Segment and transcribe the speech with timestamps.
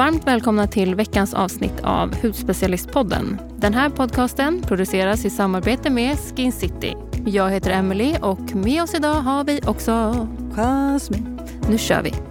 [0.00, 3.40] Varmt välkomna till veckans avsnitt av Hudspecialistpodden.
[3.56, 6.96] Den här podcasten produceras i samarbete med Skin City.
[7.26, 11.38] Jag heter Emily och med oss idag har vi också Jasmine.
[11.68, 12.29] Nu kör vi!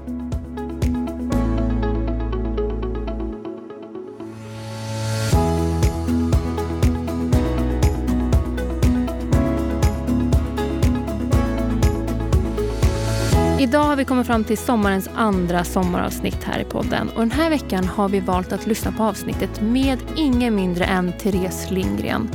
[13.99, 17.09] Vi kommit fram till sommarens andra sommaravsnitt här i podden.
[17.09, 21.13] Och den här veckan har vi valt att lyssna på avsnittet med ingen mindre än
[21.13, 22.29] Therese Lindgren.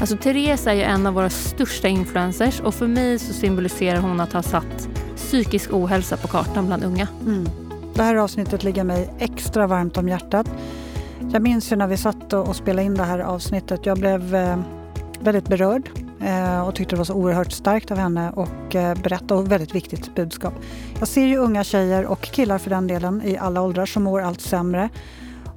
[0.00, 4.20] Alltså Therese är ju en av våra största influencers och för mig så symboliserar hon
[4.20, 7.08] att ha satt psykisk ohälsa på kartan bland unga.
[7.26, 7.48] Mm.
[7.94, 10.46] Det här avsnittet ligger mig extra varmt om hjärtat.
[11.32, 13.86] Jag minns ju när vi satt och spelade in det här avsnittet.
[13.86, 14.58] Jag blev eh,
[15.20, 15.90] väldigt berörd
[16.24, 19.74] Eh, och tyckte det var så oerhört starkt av henne och eh, berätta och väldigt
[19.74, 20.54] viktigt budskap.
[20.98, 24.20] Jag ser ju unga tjejer och killar för den delen i alla åldrar som mår
[24.20, 24.88] allt sämre.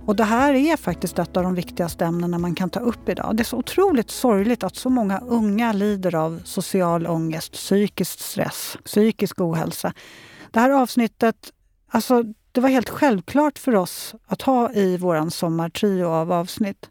[0.05, 3.35] Och det här är faktiskt ett av de viktigaste ämnena man kan ta upp idag.
[3.35, 8.77] Det är så otroligt sorgligt att så många unga lider av social ångest, psykisk stress,
[8.85, 9.93] psykisk ohälsa.
[10.51, 11.35] Det här avsnittet,
[11.91, 16.89] alltså det var helt självklart för oss att ha i våran sommartrio av avsnitt.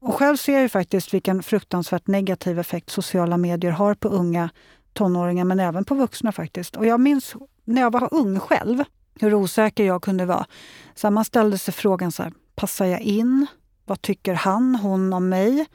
[0.00, 4.50] Och själv ser jag faktiskt vilken fruktansvärt negativ effekt sociala medier har på unga
[4.92, 6.76] tonåringar, men även på vuxna faktiskt.
[6.76, 8.84] Och jag minns när jag var ung själv,
[9.20, 10.46] hur osäker jag kunde vara.
[10.94, 13.46] Så man ställde sig frågan så här, passar jag in?
[13.84, 15.66] Vad tycker han, hon om mig?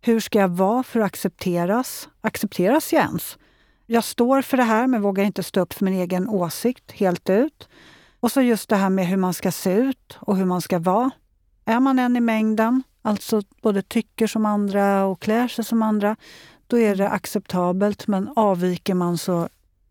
[0.00, 2.08] Hur ska jag vara för att accepteras?
[2.20, 3.38] Accepteras jag ens?
[3.86, 7.30] Jag står för det här men vågar inte stå upp för min egen åsikt helt
[7.30, 7.68] ut.
[8.20, 10.78] Och så just det här med hur man ska se ut och hur man ska
[10.78, 11.10] vara.
[11.64, 12.82] Är man en i mängden?
[13.04, 16.16] Alltså både tycker som andra och klär sig som andra,
[16.66, 18.06] då är det acceptabelt.
[18.06, 19.48] Men avviker man så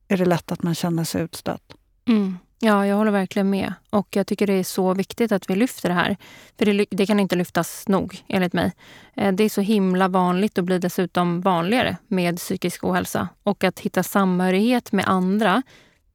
[0.07, 1.73] är det lätt att man känner sig utstött.
[2.07, 2.37] Mm.
[2.59, 3.73] Ja, jag håller verkligen med.
[3.89, 6.17] Och jag tycker det är så viktigt att vi lyfter det här.
[6.57, 8.71] För det, det, kan inte lyftas nog, enligt mig.
[9.15, 13.27] Eh, det är så himla vanligt och blir dessutom vanligare med psykisk ohälsa.
[13.43, 15.63] Och att hitta samhörighet med andra,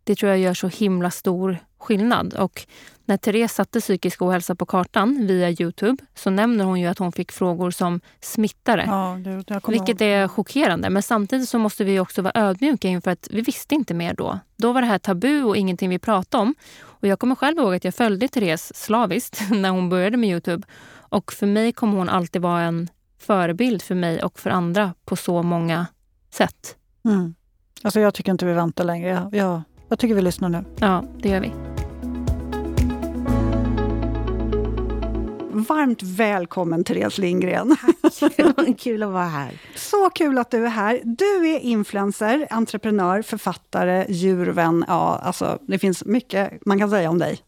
[0.05, 2.35] det tror jag gör så himla stor skillnad.
[2.35, 2.67] Och
[3.05, 7.13] när Therese satte psykisk ohälsa på kartan via Youtube så nämner hon ju att hon
[7.13, 8.85] fick frågor som smittare.
[8.87, 10.91] Ja, det, vilket är chockerande.
[10.91, 14.39] Men samtidigt så måste vi också vara ödmjuka inför att vi visste inte mer då.
[14.57, 16.55] Då var det här tabu och ingenting vi pratade om.
[16.83, 20.67] Och jag kommer själv ihåg att jag följde Therese slaviskt när hon började med Youtube.
[20.91, 22.89] Och för mig kommer hon alltid vara en
[23.19, 25.87] förebild för mig och för andra på så många
[26.31, 26.77] sätt.
[27.05, 27.35] Mm.
[27.83, 29.09] Alltså jag tycker inte vi väntar längre.
[29.09, 30.65] Jag, jag, jag tycker vi lyssnar nu.
[30.81, 31.68] Ja, det gör vi.
[35.63, 37.77] Varmt välkommen Therese Lindgren.
[38.21, 39.61] Tack, kul att vara här.
[39.75, 41.01] Så kul att du är här.
[41.05, 44.85] Du är influencer, entreprenör, författare, djurvän.
[44.89, 47.39] Ja, alltså, det finns mycket man kan säga om dig.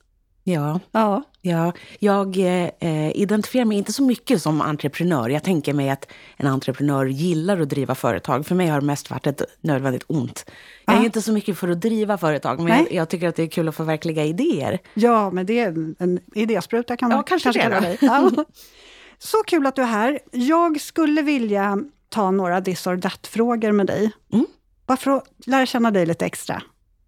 [0.44, 0.80] Ja.
[0.92, 1.22] ja.
[1.42, 5.28] Ja jag eh, identifierar mig inte så mycket som entreprenör.
[5.28, 8.46] Jag tänker mig att en entreprenör gillar att driva företag.
[8.46, 10.50] För mig har det mest varit ett nödvändigt ont.
[10.86, 13.42] Jag är inte så mycket för att driva företag, men jag, jag, tycker att det
[13.42, 14.78] är kul att förverkliga idéer.
[14.94, 17.98] Ja, men det är en, en idéspruta kan man ja, kanske, kanske det.
[18.00, 18.30] Ja.
[19.18, 20.18] Så kul att du är här.
[20.32, 21.78] Jag skulle vilja
[22.08, 24.10] ta några this or that-frågor med dig.
[24.32, 24.46] Mm.
[24.86, 26.62] Bara för att lära känna dig lite extra.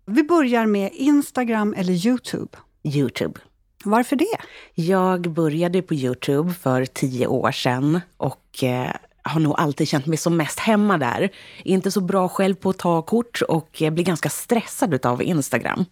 [0.06, 2.58] Vi börjar med Instagram eller Youtube.
[2.84, 3.40] Youtube.
[3.84, 4.36] Varför det?
[4.74, 8.90] Jag började på Youtube för tio år sedan och eh,
[9.22, 11.30] har nog alltid känt mig som mest hemma där.
[11.64, 15.84] Inte så bra själv på att ta kort och jag blir ganska stressad av Instagram.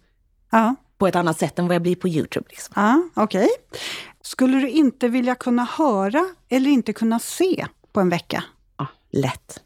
[0.51, 0.75] Ja.
[0.97, 2.45] På ett annat sätt än vad jag blir på Youtube.
[2.49, 2.73] Liksom.
[2.75, 3.43] Ja, Okej.
[3.43, 3.79] Okay.
[4.21, 8.43] Skulle du inte vilja kunna höra eller inte kunna se på en vecka?
[8.77, 9.59] Ja, lätt.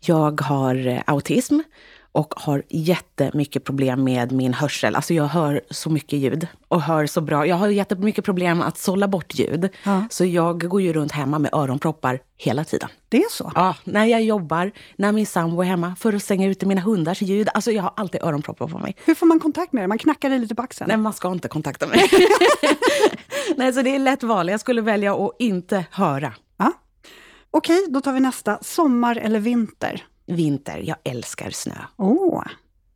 [0.00, 1.60] Jag har eh, autism
[2.16, 4.94] och har jättemycket problem med min hörsel.
[4.96, 7.46] Alltså jag hör så mycket ljud och hör så bra.
[7.46, 9.68] Jag har jättemycket problem att sålla bort ljud.
[9.82, 10.04] Ja.
[10.10, 12.88] Så jag går ju runt hemma med öronproppar hela tiden.
[13.08, 13.52] Det är så?
[13.54, 17.22] Ja, när jag jobbar, när min sambo är hemma, för att stänga ute mina hundars
[17.22, 17.48] ljud.
[17.54, 18.96] Alltså jag har alltid öronproppar på mig.
[19.04, 19.88] Hur får man kontakt med dig?
[19.88, 20.88] Man knackar dig lite på axeln?
[20.88, 22.10] Nej, man ska inte kontakta mig.
[23.56, 24.48] Nej, så det är lätt val.
[24.48, 26.32] Jag skulle välja att inte höra.
[26.56, 26.72] Ja.
[27.50, 28.58] Okej, då tar vi nästa.
[28.62, 30.06] Sommar eller vinter?
[30.26, 30.78] Vinter.
[30.78, 31.74] Jag älskar snö.
[31.96, 32.42] Åh,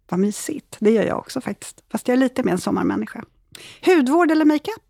[0.09, 0.77] vad mysigt.
[0.79, 1.85] Det gör jag också faktiskt.
[1.93, 3.25] Fast jag är lite mer en sommarmänniska.
[3.85, 4.83] Hudvård eller makeup?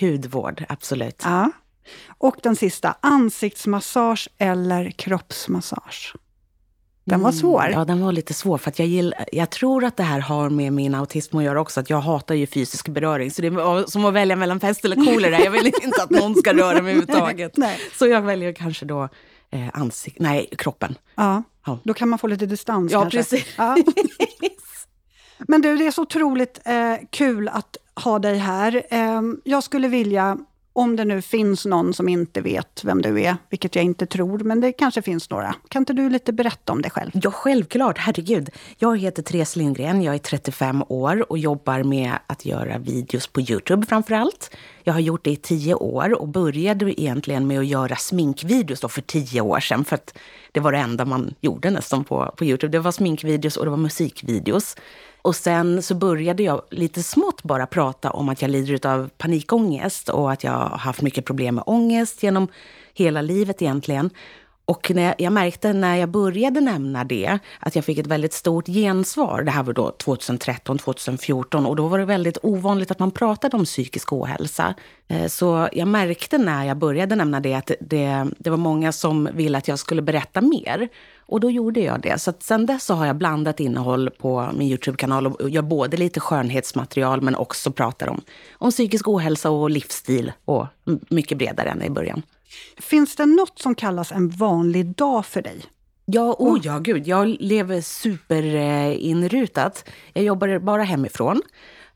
[0.00, 1.22] Hudvård, absolut.
[1.24, 1.50] Ja.
[2.18, 6.14] Och den sista, ansiktsmassage eller kroppsmassage?
[7.04, 7.64] Den var mm, svår.
[7.64, 8.58] Mm, ja, den var lite svår.
[8.58, 11.60] För att jag, gill, jag tror att det här har med min autism att göra
[11.60, 11.80] också.
[11.80, 13.30] Att jag hatar ju fysisk beröring.
[13.30, 15.40] Så det är som att välja mellan pest eller kolera.
[15.40, 17.54] Jag vill inte att någon ska röra mig överhuvudtaget.
[17.98, 19.08] Så jag väljer kanske då
[19.50, 20.94] eh, ansiktet, nej, kroppen.
[21.14, 21.42] Ja.
[21.66, 23.18] ja, då kan man få lite distans Ja, kanske.
[23.18, 23.46] precis.
[23.58, 23.76] Ja.
[25.38, 28.82] Men du, det är så otroligt eh, kul att ha dig här.
[28.90, 30.38] Eh, jag skulle vilja
[30.78, 34.38] om det nu finns någon som inte vet vem du är, vilket jag inte tror,
[34.38, 35.54] men det kanske finns några.
[35.68, 37.10] Kan inte du lite berätta om dig själv?
[37.14, 37.98] Ja, självklart.
[37.98, 38.50] Herregud.
[38.78, 43.40] Jag heter Therese Lindgren, jag är 35 år och jobbar med att göra videos på
[43.40, 44.56] Youtube framför allt.
[44.84, 48.88] Jag har gjort det i tio år och började egentligen med att göra sminkvideos då
[48.88, 49.84] för tio år sedan.
[49.84, 50.18] För att
[50.52, 52.72] det var det enda man gjorde nästan på, på Youtube.
[52.72, 54.76] Det var sminkvideos och det var musikvideos.
[55.22, 60.08] Och sen så började jag lite smått bara prata om att jag lider av panikångest
[60.08, 62.48] och att jag har haft mycket problem med ångest genom
[62.94, 64.10] hela livet egentligen.
[64.68, 68.66] Och när jag, märkte när jag började nämna det att jag fick ett väldigt stort
[68.66, 69.42] gensvar.
[69.42, 73.56] Det här var då 2013, 2014 och då var det väldigt ovanligt att man pratade
[73.56, 74.74] om psykisk ohälsa.
[75.08, 79.28] Eh, så jag märkte när jag började nämna det att det, det var många som
[79.34, 80.88] ville att jag skulle berätta mer.
[81.18, 82.20] Och då gjorde jag det.
[82.20, 85.96] Så att sen dess så har jag blandat innehåll på min Youtube-kanal och gör både
[85.96, 88.20] lite skönhetsmaterial men också pratar om,
[88.52, 90.66] om psykisk ohälsa och livsstil och
[91.08, 92.22] mycket bredare än i början.
[92.76, 95.60] Finns det något som kallas en vanlig dag för dig?
[96.04, 97.06] Ja, oh ja, gud.
[97.06, 99.84] Jag lever superinrutat.
[100.12, 101.42] Jag jobbar bara hemifrån.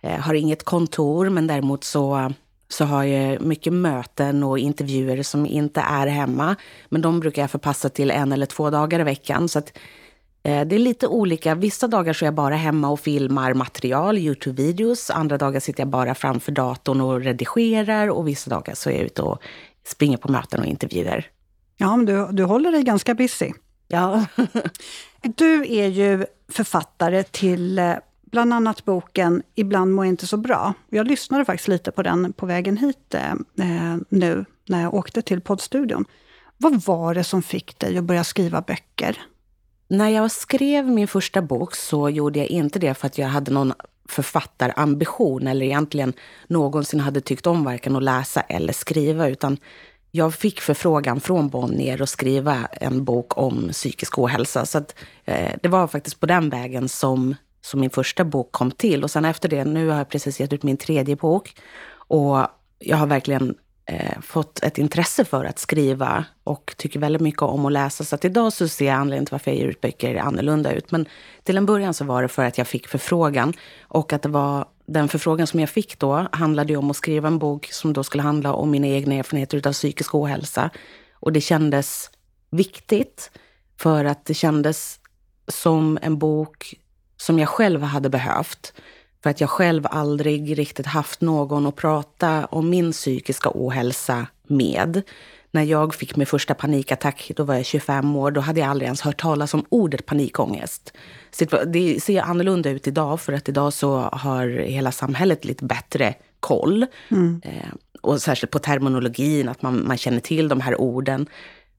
[0.00, 2.32] Jag har inget kontor, men däremot så,
[2.68, 6.56] så har jag mycket möten och intervjuer som inte är hemma.
[6.88, 9.48] Men de brukar jag förpassa till en eller två dagar i veckan.
[9.48, 9.78] Så att,
[10.42, 11.54] eh, det är lite olika.
[11.54, 15.10] Vissa dagar så är jag bara hemma och filmar material, Youtube-videos.
[15.10, 18.08] Andra dagar sitter jag bara framför datorn och redigerar.
[18.08, 19.42] Och vissa dagar så är jag ute och
[19.84, 21.26] springer på möten och intervjuer.
[21.76, 23.52] Ja, men du, du håller dig ganska busy.
[23.88, 24.26] Ja.
[25.22, 30.74] du är ju författare till eh, bland annat boken Ibland mår jag inte så bra.
[30.90, 35.22] Jag lyssnade faktiskt lite på den på vägen hit eh, eh, nu när jag åkte
[35.22, 36.04] till poddstudion.
[36.56, 39.18] Vad var det som fick dig att börja skriva böcker?
[39.88, 43.50] När jag skrev min första bok så gjorde jag inte det för att jag hade
[43.52, 43.72] någon
[44.08, 46.12] författarambition eller egentligen
[46.46, 49.58] någonsin hade tyckt om varken att läsa eller skriva, utan
[50.10, 54.66] jag fick förfrågan från Bonnier att skriva en bok om psykisk ohälsa.
[54.66, 54.94] Så att,
[55.24, 59.04] eh, det var faktiskt på den vägen som, som min första bok kom till.
[59.04, 61.56] Och sen efter det, nu har jag precis gett ut min tredje bok.
[61.94, 62.46] Och
[62.78, 63.54] jag har verkligen
[63.86, 68.04] eh, fått ett intresse för att skriva och tycker väldigt mycket om att läsa.
[68.04, 70.90] Så att idag så ser jag anledningen till varför jag ger ut böcker annorlunda ut.
[70.90, 71.06] Men
[71.42, 73.52] till en början så var det för att jag fick förfrågan
[73.82, 77.38] och att det var den förfrågan som jag fick då handlade om att skriva en
[77.38, 80.70] bok som då skulle handla om mina egna erfarenheter av psykisk ohälsa.
[81.12, 82.10] Och det kändes
[82.50, 83.30] viktigt
[83.78, 85.00] för att det kändes
[85.48, 86.74] som en bok
[87.16, 88.72] som jag själv hade behövt.
[89.22, 95.02] För att jag själv aldrig riktigt haft någon att prata om min psykiska ohälsa med.
[95.50, 98.86] När jag fick min första panikattack, då var jag 25 år, då hade jag aldrig
[98.86, 100.92] ens hört talas om ordet panikångest.
[101.66, 106.86] Det ser annorlunda ut idag, för att idag så har hela samhället lite bättre koll.
[107.10, 107.40] Mm.
[107.44, 107.68] Eh,
[108.00, 111.26] och särskilt på terminologin, att man, man känner till de här orden.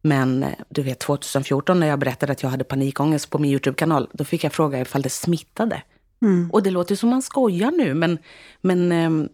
[0.02, 4.24] Men du vet, 2014 när jag berättade att jag hade panikångest på min Youtube-kanal, då
[4.24, 5.82] fick jag fråga ifall det smittade.
[6.24, 6.52] Mm.
[6.52, 8.18] Och det låter som man skojar nu, men,
[8.62, 9.30] men ehm,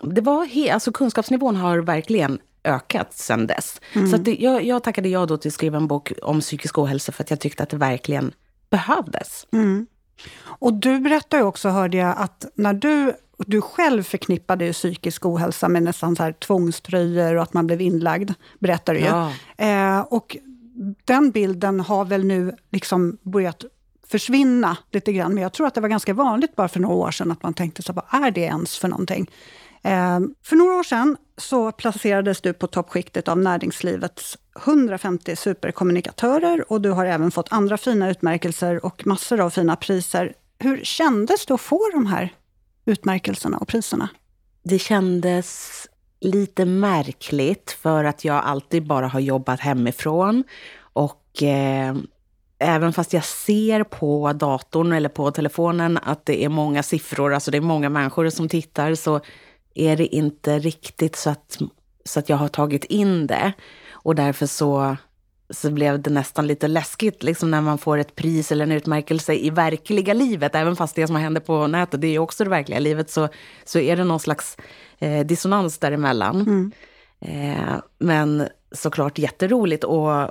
[0.00, 3.80] det var he, alltså kunskapsnivån har verkligen ökat sedan dess.
[3.92, 4.10] Mm.
[4.10, 7.12] Så det, jag, jag tackade ja då till att skriva en bok om psykisk ohälsa
[7.12, 8.32] för att jag tyckte att det verkligen
[8.70, 9.46] behövdes.
[9.52, 9.86] Mm.
[10.40, 15.82] Och du berättade också, hörde jag, att när du, du själv förknippade psykisk ohälsa med
[15.82, 19.32] nästan så här tvångströjor och att man blev inlagd, berättar du ja.
[19.58, 19.66] ju.
[19.66, 20.36] Eh, och
[21.04, 23.64] den bilden har väl nu liksom börjat
[24.10, 25.34] försvinna lite grann.
[25.34, 27.54] Men jag tror att det var ganska vanligt bara för några år sedan att man
[27.54, 29.30] tänkte så vad är det ens för någonting?
[29.82, 36.80] Eh, för några år sedan så placerades du på toppskiktet av näringslivets 150 superkommunikatörer och
[36.80, 40.34] du har även fått andra fina utmärkelser och massor av fina priser.
[40.58, 42.34] Hur kändes det att få de här
[42.84, 44.08] utmärkelserna och priserna?
[44.62, 45.86] Det kändes
[46.20, 50.44] lite märkligt för att jag alltid bara har jobbat hemifrån
[50.92, 51.96] och eh,
[52.58, 57.50] även fast jag ser på datorn eller på telefonen att det är många siffror, alltså
[57.50, 59.20] det är många människor som tittar, så
[59.74, 61.58] är det inte riktigt så att,
[62.04, 63.52] så att jag har tagit in det.
[63.90, 64.96] Och därför så,
[65.50, 69.34] så blev det nästan lite läskigt liksom när man får ett pris eller en utmärkelse
[69.34, 70.54] i verkliga livet.
[70.54, 73.28] Även fast det som händer på nätet, det är ju också det verkliga livet, så,
[73.64, 74.56] så är det någon slags
[74.98, 76.40] eh, dissonans däremellan.
[76.40, 76.72] Mm.
[77.20, 79.84] Eh, men såklart jätteroligt.
[79.84, 80.30] Och,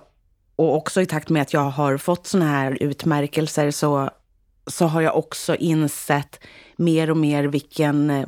[0.58, 4.10] och också i takt med att jag har fått såna här utmärkelser så,
[4.68, 6.40] så har jag också insett
[6.76, 8.26] mer och mer vilken,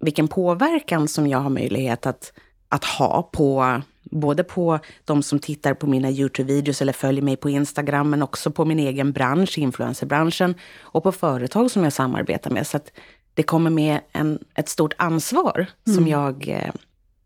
[0.00, 2.32] vilken påverkan som jag har möjlighet att,
[2.68, 7.50] att ha på både på de som tittar på mina Youtube-videos eller följer mig på
[7.50, 12.66] Instagram, men också på min egen bransch, influencerbranschen, och på företag som jag samarbetar med.
[12.66, 12.92] Så att
[13.34, 15.96] det kommer med en, ett stort ansvar mm.
[15.96, 16.60] som, jag,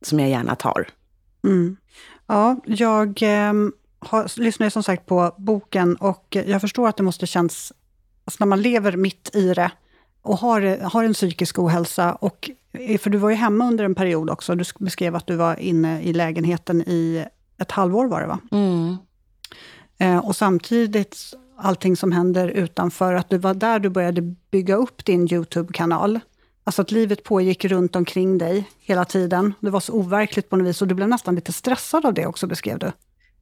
[0.03, 0.89] som jag gärna tar.
[1.45, 1.77] Mm.
[2.27, 3.53] Ja, jag eh,
[3.99, 7.73] har, lyssnar som sagt på boken och jag förstår att det måste kännas,
[8.25, 9.71] alltså när man lever mitt i det
[10.23, 12.50] och har, har en psykisk ohälsa, och,
[13.00, 16.03] för du var ju hemma under en period också, du beskrev att du var inne
[16.03, 17.25] i lägenheten i
[17.59, 18.38] ett halvår var det va?
[18.53, 18.97] Mm.
[19.99, 21.17] Eh, och samtidigt
[21.57, 26.21] allting som händer utanför, att du var där du började bygga upp din YouTube-kanal.
[26.65, 29.55] Alltså att livet pågick runt omkring dig hela tiden.
[29.61, 32.26] Det var så overkligt på något vis och du blev nästan lite stressad av det
[32.26, 32.93] också, beskrev du.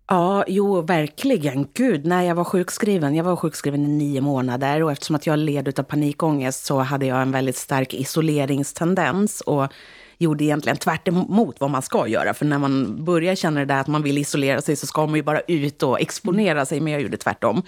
[0.09, 1.69] Ja, jo, verkligen.
[1.75, 5.39] Gud, när jag var sjukskriven, jag var sjukskriven i nio månader och eftersom att jag
[5.39, 9.73] led av panikångest så hade jag en väldigt stark isoleringstendens och
[10.19, 12.35] gjorde egentligen tvärt emot vad man ska göra.
[12.35, 15.15] För när man börjar känna det där att man vill isolera sig så ska man
[15.15, 17.63] ju bara ut och exponera sig, men jag gjorde tvärtom.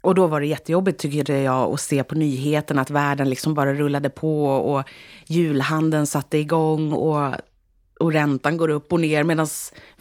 [0.00, 3.74] Och då var det jättejobbigt tyckte jag att se på nyheterna att världen liksom bara
[3.74, 4.88] rullade på och
[5.26, 7.34] julhandeln satte igång och,
[8.00, 9.46] och räntan går upp och ner medan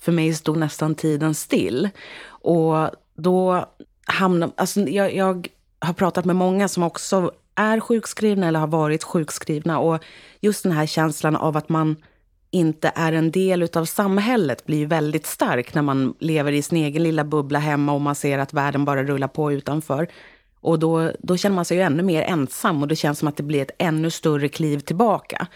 [0.03, 1.89] för mig stod nästan tiden still.
[2.25, 3.65] Och då
[4.05, 5.48] hamnade, alltså jag, jag
[5.79, 10.03] har pratat med många som också är sjukskrivna eller har varit sjukskrivna och
[10.41, 11.95] just den här känslan av att man
[12.51, 17.03] inte är en del av samhället blir väldigt stark när man lever i sin egen
[17.03, 20.07] lilla bubbla hemma och man ser att världen bara rullar på utanför.
[20.62, 23.38] Och då, då känner man sig ju ännu mer ensam och det känns som att
[23.38, 25.48] det blir ett ännu större kliv tillbaka.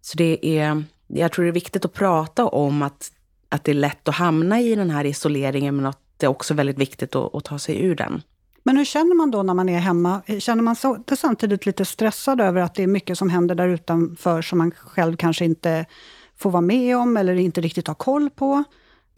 [0.00, 3.10] Så det är, jag tror det är viktigt att prata om att,
[3.48, 6.54] att det är lätt att hamna i den här isoleringen men att det är också
[6.54, 8.22] väldigt viktigt att, att ta sig ur den.
[8.62, 10.22] Men hur känner man då när man är hemma?
[10.38, 14.42] Känner man så, samtidigt lite stressad över att det är mycket som händer där utanför
[14.42, 15.86] som man själv kanske inte
[16.36, 18.64] får vara med om eller inte riktigt har koll på?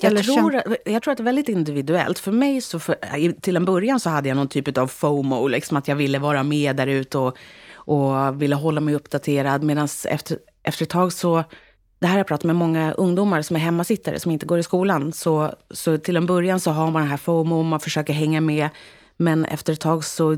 [0.01, 2.19] Jag tror, jag tror att det är väldigt individuellt.
[2.19, 5.77] För mig, så för, till en början så hade jag någon typ av FOMO, liksom
[5.77, 7.37] att jag ville vara med där ute och,
[7.75, 9.63] och ville hålla mig uppdaterad.
[9.63, 11.45] Medan efter, efter ett tag så,
[11.99, 14.63] det här har jag pratat med många ungdomar som är hemmasittare, som inte går i
[14.63, 15.13] skolan.
[15.13, 18.69] Så, så till en början så har man den här FOMO, man försöker hänga med.
[19.17, 20.37] Men efter ett tag så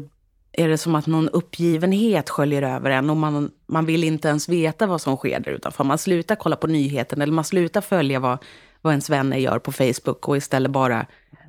[0.52, 4.48] är det som att någon uppgivenhet sköljer över en och man, man vill inte ens
[4.48, 5.84] veta vad som sker där utanför.
[5.84, 8.38] Man slutar kolla på nyheten eller man slutar följa vad,
[8.80, 11.06] vad ens vänner gör på Facebook och istället bara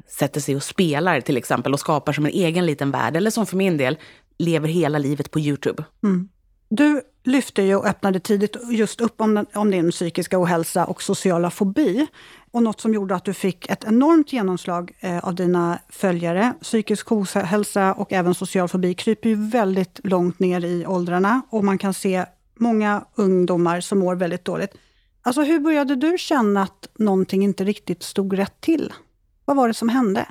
[0.08, 3.16] sätter sig och spelar till exempel och skapar som en egen liten värld.
[3.16, 3.98] Eller som för min del,
[4.38, 5.84] lever hela livet på YouTube.
[6.04, 6.30] Mm.
[6.74, 11.02] Du lyfte ju och öppnade tidigt just upp om, den, om din psykiska ohälsa och
[11.04, 12.08] sociala fobi.
[12.52, 16.54] Och något som gjorde att du fick ett enormt genomslag eh, av dina följare.
[16.62, 21.78] Psykisk ohälsa och även social fobi kryper ju väldigt långt ner i åldrarna och man
[21.78, 22.26] kan se
[22.56, 24.74] många ungdomar som mår väldigt dåligt.
[25.22, 28.94] Alltså hur började du känna att någonting inte riktigt stod rätt till?
[29.46, 30.26] Vad var det som hände?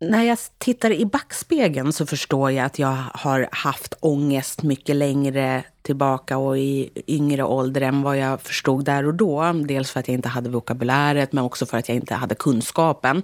[0.00, 5.64] När jag tittar i backspegeln så förstår jag att jag har haft ångest mycket längre
[5.82, 9.52] tillbaka och i yngre ålder än vad jag förstod där och då.
[9.52, 13.22] Dels för att jag inte hade vokabuläret, men också för att jag inte hade kunskapen.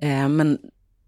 [0.00, 0.58] Eh, men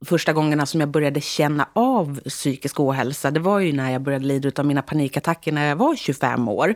[0.05, 4.25] första gångerna som jag började känna av psykisk ohälsa, det var ju när jag började
[4.25, 6.75] lida av mina panikattacker när jag var 25 år.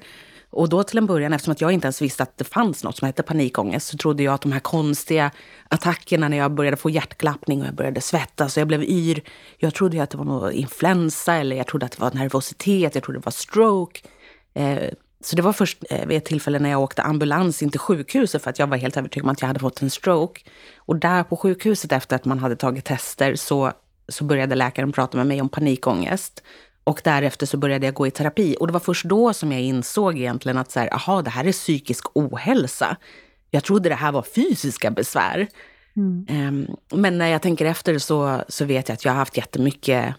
[0.50, 2.96] Och då till en början, eftersom att jag inte ens visste att det fanns något
[2.96, 5.30] som hette panikångest, så trodde jag att de här konstiga
[5.68, 9.22] attackerna när jag började få hjärtklappning och jag började svettas och jag blev yr.
[9.58, 13.04] Jag trodde att det var någon influensa eller jag trodde att det var nervositet, jag
[13.04, 14.00] trodde det var stroke.
[14.54, 17.80] Eh, så det var först eh, vid ett tillfälle när jag åkte ambulans in till
[17.80, 20.40] sjukhuset för att jag var helt övertygad om att jag hade fått en stroke.
[20.76, 23.72] Och där på sjukhuset efter att man hade tagit tester så,
[24.08, 26.42] så började läkaren prata med mig om panikångest.
[26.87, 28.57] Och därefter så började jag gå i terapi.
[28.61, 31.45] Och det var först då som jag insåg egentligen att så här, aha, det här
[31.45, 32.97] är psykisk ohälsa.
[33.50, 35.49] Jag trodde det här var fysiska besvär.
[35.97, 36.26] Mm.
[36.31, 40.14] Um, men när jag tänker efter så, så vet jag att jag har haft jättemycket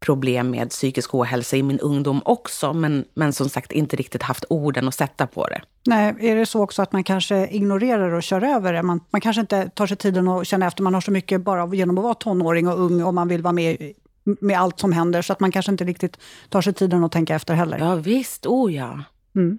[0.00, 4.44] problem med psykisk ohälsa i min ungdom också, men, men som sagt inte riktigt haft
[4.48, 5.60] orden att sätta på det.
[5.86, 8.82] Nej, är det så också att man kanske ignorerar och kör över det?
[8.82, 11.74] Man, man kanske inte tar sig tiden att känna efter, man har så mycket bara
[11.74, 13.92] genom att vara tonåring och ung och man vill vara med
[14.40, 16.18] med allt som händer, så att man kanske inte riktigt
[16.48, 17.78] tar sig tiden att tänka efter heller.
[17.78, 19.02] Ja visst, oh ja.
[19.36, 19.58] Mm.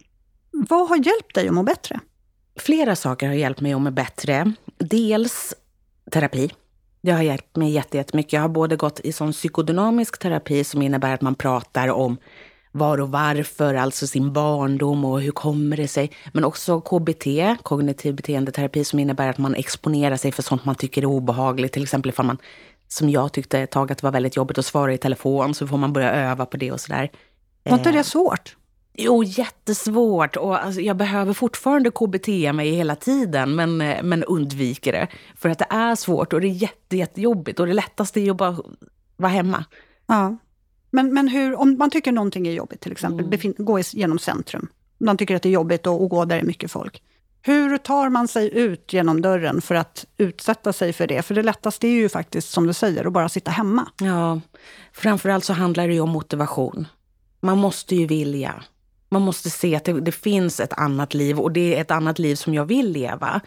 [0.52, 2.00] Vad har hjälpt dig att må bättre?
[2.60, 4.54] Flera saker har hjälpt mig att må bättre.
[4.78, 5.54] Dels
[6.12, 6.52] terapi.
[7.02, 8.34] Det har hjälpt mig jättemycket.
[8.34, 12.18] Jag har både gått i sån psykodynamisk terapi som innebär att man pratar om
[12.72, 16.12] var och varför, alltså sin barndom och hur kommer det sig.
[16.34, 17.28] Men också KBT,
[17.64, 21.74] kognitiv beteendeterapi, som innebär att man exponerar sig för sånt man tycker är obehagligt.
[21.74, 22.38] Till exempel ifall man
[22.88, 25.68] som jag tyckte ett tag att det var väldigt jobbigt att svara i telefon, så
[25.68, 27.12] får man börja öva på det och sådär.
[27.64, 28.56] Var inte det eh, svårt?
[28.94, 30.36] Jo, jättesvårt.
[30.36, 35.08] Och alltså, jag behöver fortfarande KBT mig hela tiden, men, eh, men undviker det.
[35.36, 37.60] För att det är svårt och det är jätte, jättejobbigt.
[37.60, 38.58] Och det lättaste är att bara
[39.18, 39.66] vara hemma.
[40.06, 40.38] Ja.
[40.90, 43.54] Men, men hur, om man tycker någonting är jobbigt, till exempel, mm.
[43.58, 44.68] gå genom centrum.
[44.98, 47.04] Man tycker att det är jobbigt att, att gå där det är mycket folk.
[47.42, 51.22] Hur tar man sig ut genom dörren för att utsätta sig för det?
[51.22, 53.88] För det lättaste är ju faktiskt, som du säger, att bara sitta hemma.
[53.98, 54.42] Ja,
[54.94, 56.88] framförallt så handlar det ju om motivation.
[57.40, 58.64] Man måste ju vilja.
[59.10, 62.20] Man måste se att det, det, finns ett annat liv och det är ett annat
[62.20, 63.42] liv som jag vill leva.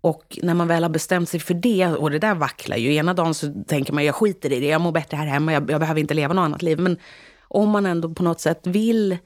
[0.00, 2.94] Och när man väl har bestämt sig för det, och det där vacklar ju.
[2.94, 5.70] Ena dagen så tänker man, jag skiter i det, jag mår bättre här hemma, jag,
[5.70, 6.78] jag behöver inte leva något annat liv.
[6.78, 6.96] Men
[7.42, 9.18] om man ändå på något sätt vill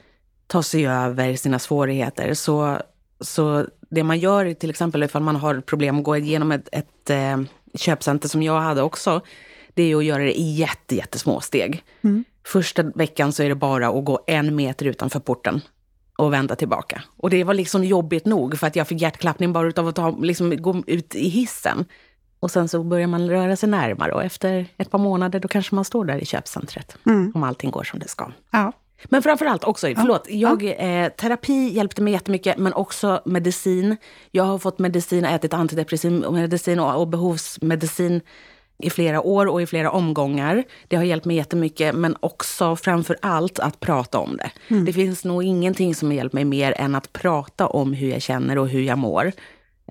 [0.46, 2.78] ta sig över sina svårigheter så,
[3.20, 7.10] så det man gör till exempel ifall man har problem att gå igenom ett, ett
[7.10, 7.40] eh,
[7.74, 9.20] köpcenter som jag hade också,
[9.74, 11.84] det är att göra det i jätte, jättesmå steg.
[12.02, 12.24] Mm.
[12.46, 15.60] Första veckan så är det bara att gå en meter utanför porten
[16.16, 17.02] och vända tillbaka.
[17.16, 20.10] Och det var liksom jobbigt nog för att jag fick hjärtklappning bara av att ta,
[20.10, 21.84] liksom, gå ut i hissen.
[22.40, 25.74] Och sen så börjar man röra sig närmare och efter ett par månader då kanske
[25.74, 26.96] man står där i köpcentret.
[27.06, 27.32] Mm.
[27.34, 28.32] Om allting går som det ska.
[28.50, 28.72] Ja.
[29.04, 33.96] Men framförallt också, förlåt, jag, eh, terapi hjälpte mig jättemycket men också medicin.
[34.30, 38.20] Jag har fått medicin, ätit antidepressiv medicin och, och behovsmedicin
[38.78, 40.64] i flera år och i flera omgångar.
[40.88, 44.50] Det har hjälpt mig jättemycket, men också framför allt att prata om det.
[44.68, 44.84] Mm.
[44.84, 48.22] Det finns nog ingenting som har hjälpt mig mer än att prata om hur jag
[48.22, 49.32] känner och hur jag mår.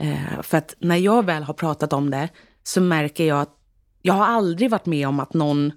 [0.01, 2.29] Eh, för att när jag väl har pratat om det
[2.63, 3.55] så märker jag att
[4.01, 5.71] jag har aldrig varit med om att någon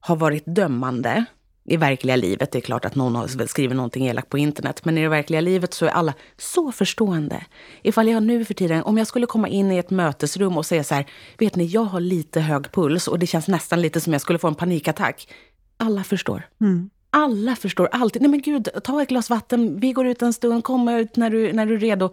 [0.00, 1.24] har varit dömande
[1.64, 2.52] i verkliga livet.
[2.52, 5.40] Det är klart att någon har skrivit någonting elakt på internet, men i det verkliga
[5.40, 7.44] livet så är alla så förstående.
[7.82, 10.84] Ifall jag nu för tiden, om jag skulle komma in i ett mötesrum och säga
[10.84, 11.06] så här,
[11.38, 14.38] vet ni, jag har lite hög puls och det känns nästan lite som jag skulle
[14.38, 15.28] få en panikattack.
[15.76, 16.42] Alla förstår.
[16.60, 16.90] Mm.
[17.10, 18.22] Alla förstår alltid.
[18.22, 21.30] Nej men gud, ta ett glas vatten, vi går ut en stund, kom ut när
[21.30, 22.12] du, när du är redo.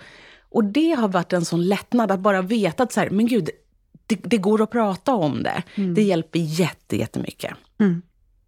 [0.50, 3.50] Och det har varit en sån lättnad att bara veta att så här, men gud,
[4.08, 5.63] det, det går att prata om det.
[5.75, 5.93] Mm.
[5.93, 7.53] Det hjälper jätte, jättemycket.
[7.79, 8.01] Mm.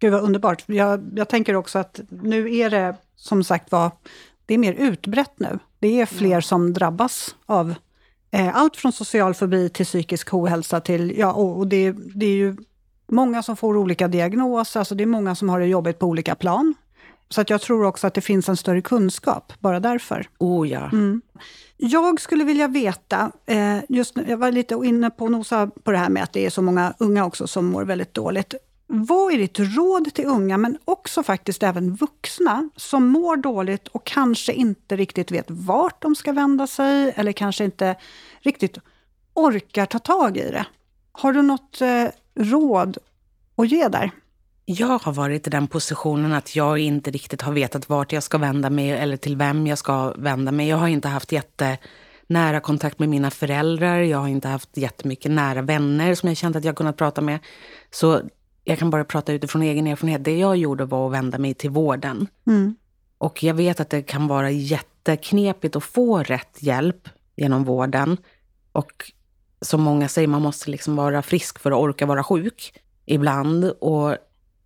[0.04, 0.62] Gud vad underbart.
[0.66, 3.90] Jag, jag tänker också att nu är det som sagt var,
[4.46, 5.58] det är mer utbrett nu.
[5.78, 7.74] Det är fler som drabbas av
[8.30, 12.36] eh, allt från social fobi till psykisk ohälsa till, ja, och, och det, det, är
[12.36, 12.56] ju
[13.06, 16.34] många som får olika diagnoser, alltså det är många som har det jobbigt på olika
[16.34, 16.74] plan.
[17.28, 20.28] Så att jag tror också att det finns en större kunskap, bara därför.
[20.38, 20.88] Oh ja.
[20.92, 21.22] Mm.
[21.76, 26.10] Jag skulle vilja veta, eh, just jag var lite inne på nosa på det här
[26.10, 28.54] med att det är så många unga också som mår väldigt dåligt.
[28.96, 34.06] Vad är ditt råd till unga, men också faktiskt även vuxna, som mår dåligt och
[34.06, 37.96] kanske inte riktigt vet vart de ska vända sig, eller kanske inte
[38.40, 38.78] riktigt
[39.34, 40.66] orkar ta tag i det?
[41.12, 42.98] Har du något eh, råd
[43.56, 44.10] att ge där?
[44.64, 48.38] Jag har varit i den positionen att jag inte riktigt har vetat vart jag ska
[48.38, 50.68] vända mig eller till vem jag ska vända mig.
[50.68, 53.98] Jag har inte haft jättenära kontakt med mina föräldrar.
[53.98, 57.38] Jag har inte haft jättemycket nära vänner som jag känt att jag kunnat prata med.
[57.90, 58.22] Så
[58.64, 60.24] jag kan bara prata utifrån egen erfarenhet.
[60.24, 62.26] Det jag gjorde var att vända mig till vården.
[62.46, 62.76] Mm.
[63.18, 68.16] Och jag vet att det kan vara jätteknepigt att få rätt hjälp genom vården.
[68.72, 69.12] Och
[69.60, 73.64] som många säger, man måste liksom vara frisk för att orka vara sjuk ibland.
[73.64, 74.16] Och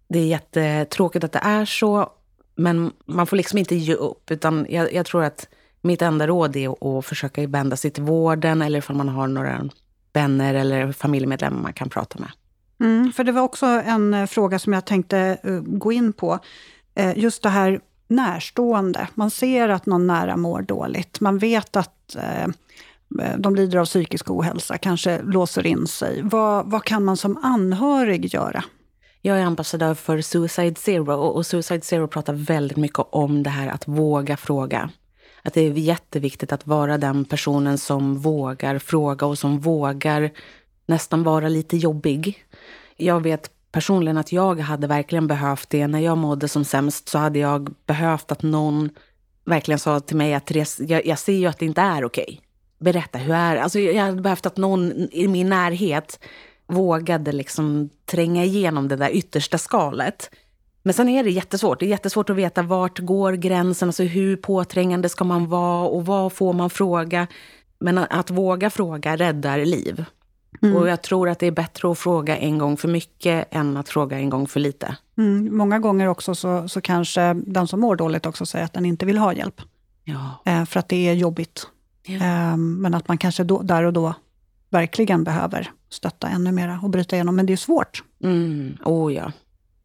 [0.08, 2.12] det är jättetråkigt att det är så,
[2.54, 4.30] men man får liksom inte ge upp.
[4.30, 5.48] Utan jag, jag tror att
[5.80, 9.68] mitt enda råd är att försöka vända sig till vården eller ifall man har några
[10.12, 12.30] vänner eller familjemedlemmar man kan prata med.
[12.80, 16.38] Mm, för det var också en eh, fråga som jag tänkte eh, gå in på.
[16.94, 19.08] Eh, just det här närstående.
[19.14, 21.20] Man ser att någon nära mår dåligt.
[21.20, 21.94] Man vet att
[23.38, 26.20] de lider av psykisk ohälsa, kanske låser in sig.
[26.22, 28.64] Vad, vad kan man som anhörig göra?
[29.22, 33.68] Jag är ambassadör för Suicide Zero och Suicide Zero pratar väldigt mycket om det här
[33.68, 34.90] att våga fråga.
[35.42, 40.30] Att det är jätteviktigt att vara den personen som vågar fråga och som vågar
[40.86, 42.44] nästan vara lite jobbig.
[43.00, 45.86] Jag vet personligen att jag hade verkligen behövt det.
[45.86, 48.90] När jag mådde som sämst så hade jag behövt att någon
[49.44, 52.24] verkligen sa till mig att Therese, jag, jag ser ju att det inte är okej.
[52.24, 52.38] Okay.
[52.78, 53.62] Berätta, hur är det?
[53.62, 56.20] Alltså, jag hade behövt att någon i min närhet
[56.66, 60.30] vågade liksom tränga igenom det där yttersta skalet.
[60.82, 61.80] Men sen är det jättesvårt.
[61.80, 66.06] Det är jättesvårt att veta vart går gränsen, alltså hur påträngande ska man vara och
[66.06, 67.26] vad får man fråga?
[67.78, 70.04] Men att, att våga fråga räddar liv.
[70.62, 70.76] Mm.
[70.76, 73.88] Och jag tror att det är bättre att fråga en gång för mycket än att
[73.88, 74.96] fråga en gång för lite.
[75.18, 75.56] Mm.
[75.56, 79.06] Många gånger också så, så kanske den som mår dåligt också säger att den inte
[79.06, 79.60] vill ha hjälp.
[80.04, 80.42] Ja.
[80.44, 81.66] Eh, för att det är jobbigt.
[82.02, 82.14] Ja.
[82.14, 84.14] Eh, men att man kanske då, där och då
[84.70, 87.36] verkligen behöver stötta ännu mera och bryta igenom.
[87.36, 88.02] Men det är svårt.
[88.22, 88.76] Mm.
[88.84, 89.32] Oh, ja.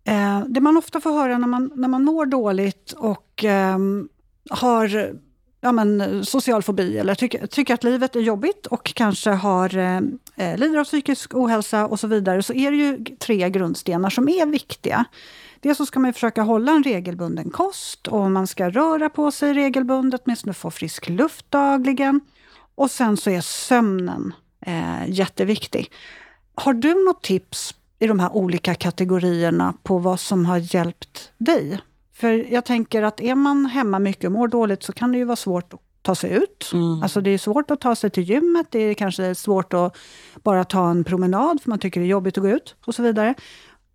[0.03, 4.09] Eh, det man ofta får höra när man, när man mår dåligt och ehm,
[4.49, 5.13] har
[5.63, 9.97] ja, men, social fobi eller tycker, tycker att livet är jobbigt och kanske har, eh,
[10.35, 14.29] eh, lider av psykisk ohälsa och så vidare, så är det ju tre grundstenar som
[14.29, 15.05] är viktiga.
[15.59, 19.53] Dels så ska man försöka hålla en regelbunden kost och man ska röra på sig
[19.53, 22.21] regelbundet, åtminstone få frisk luft dagligen.
[22.75, 24.33] Och sen så är sömnen
[24.65, 25.91] eh, jätteviktig.
[26.55, 31.79] Har du något tips i de här olika kategorierna på vad som har hjälpt dig?
[32.23, 35.25] För jag tänker att är man hemma mycket och mår dåligt så kan det ju
[35.25, 36.69] vara svårt att ta sig ut.
[36.73, 37.03] Mm.
[37.03, 39.97] Alltså det är svårt att ta sig till gymmet, det är kanske svårt att
[40.43, 43.03] bara ta en promenad för man tycker det är jobbigt att gå ut och så
[43.03, 43.33] vidare.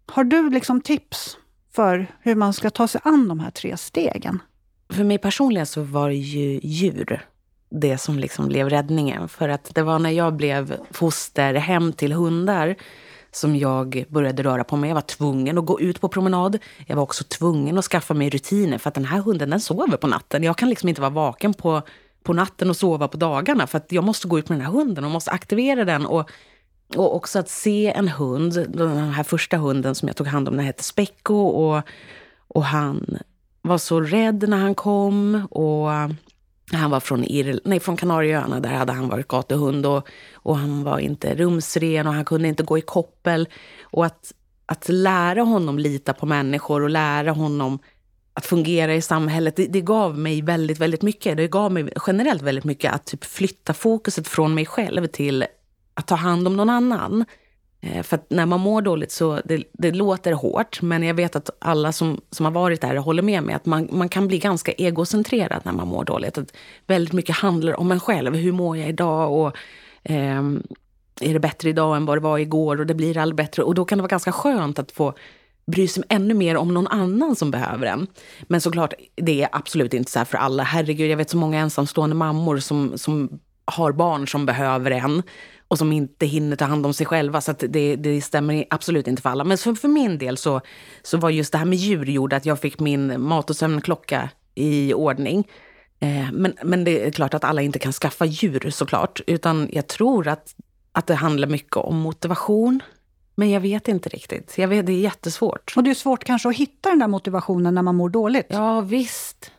[0.06, 1.36] Har du liksom tips
[1.72, 4.42] för hur man ska ta sig an de här tre stegen?
[4.90, 7.26] För mig personligen så var ju djur
[7.70, 9.28] det som liksom blev räddningen.
[9.28, 12.76] För att det var när jag blev foster hem till hundar
[13.32, 14.90] som jag började röra på mig.
[14.90, 16.58] Jag var tvungen att gå ut på promenad.
[16.86, 19.96] Jag var också tvungen att skaffa mig rutiner för att den här hunden den sover
[19.96, 20.42] på natten.
[20.42, 21.82] Jag kan liksom inte vara vaken på,
[22.22, 24.72] på natten och sova på dagarna för att jag måste gå ut med den här
[24.72, 26.06] hunden och måste aktivera den.
[26.06, 26.30] Och,
[26.96, 30.56] och också att se en hund, den här första hunden som jag tog hand om,
[30.56, 31.82] den hette Specko och,
[32.48, 33.18] och han
[33.62, 35.46] var så rädd när han kom.
[35.50, 35.90] och
[36.72, 40.84] han var från, Irl nej, från Kanarieöarna, där hade han varit gatuhund och, och han
[40.84, 43.48] var inte rumsren och han kunde inte gå i koppel.
[43.82, 44.32] Och att,
[44.66, 47.78] att lära honom lita på människor och lära honom
[48.34, 51.36] att fungera i samhället, det, det, gav mig väldigt, väldigt mycket.
[51.36, 55.44] Det gav mig generellt väldigt mycket att typ flytta fokuset från mig själv till
[55.94, 57.24] att ta hand om någon annan.
[57.80, 61.36] Eh, för för när man mår dåligt så det, det, låter hårt, men jag vet
[61.36, 64.38] att alla som, som har varit där håller med mig att man, man kan bli
[64.38, 66.38] ganska egocentrerad när man mår dåligt.
[66.38, 66.52] Att
[66.86, 68.34] väldigt mycket handlar om en själv.
[68.34, 69.32] Hur mår jag idag?
[69.32, 69.56] Och,
[70.02, 70.42] eh,
[71.20, 72.80] är det bättre idag än vad det var igår?
[72.80, 73.62] Och det blir allt bättre.
[73.62, 75.14] Och då kan det vara ganska skönt att få
[75.66, 78.06] bry sig ännu mer om någon annan som behöver en.
[78.42, 80.62] Men såklart, det är absolut inte så här för alla.
[80.62, 85.22] Herregud, jag vet så många ensamstående mammor som, som har barn som behöver en
[85.68, 87.40] och som inte hinner ta hand om sig själva.
[87.40, 89.44] Så det, det stämmer absolut inte för alla.
[89.44, 90.60] Men för, för min del så,
[91.02, 94.30] så var just det här med djur gjorde att jag fick min mat och sömnklocka
[94.54, 95.48] i ordning.
[96.00, 99.20] Eh, men, men det är klart att alla inte kan skaffa djur såklart.
[99.26, 100.54] Utan jag tror att,
[100.92, 102.80] att det handlar mycket om motivation.
[103.34, 104.58] Men jag vet inte riktigt.
[104.58, 105.72] Jag vet, det är jättesvårt.
[105.76, 108.46] Och det är svårt kanske att hitta den där motivationen när man mår dåligt?
[108.48, 109.52] Ja, visst.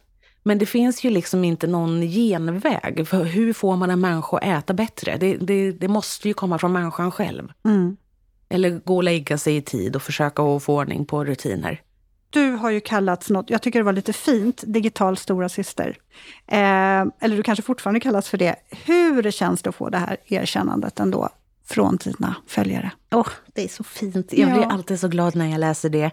[0.50, 3.08] Men det finns ju liksom inte någon genväg.
[3.08, 5.18] För hur får man en människa att äta bättre?
[5.18, 7.52] Det, det, det måste ju komma från människan själv.
[7.66, 7.98] Mm.
[8.50, 11.82] Eller gå och lägga sig i tid och försöka att få ordning på rutiner.
[12.30, 15.98] Du har ju kallats något, jag tycker det var lite fint, digital stora syster.
[16.48, 16.60] Eh,
[17.20, 18.56] eller du kanske fortfarande kallas för det.
[18.86, 21.30] Hur känns det att få det här erkännandet ändå
[21.66, 22.92] från dina följare?
[23.12, 24.34] Oh, det är så fint.
[24.34, 24.72] Jag blir ja.
[24.72, 26.12] alltid så glad när jag läser det.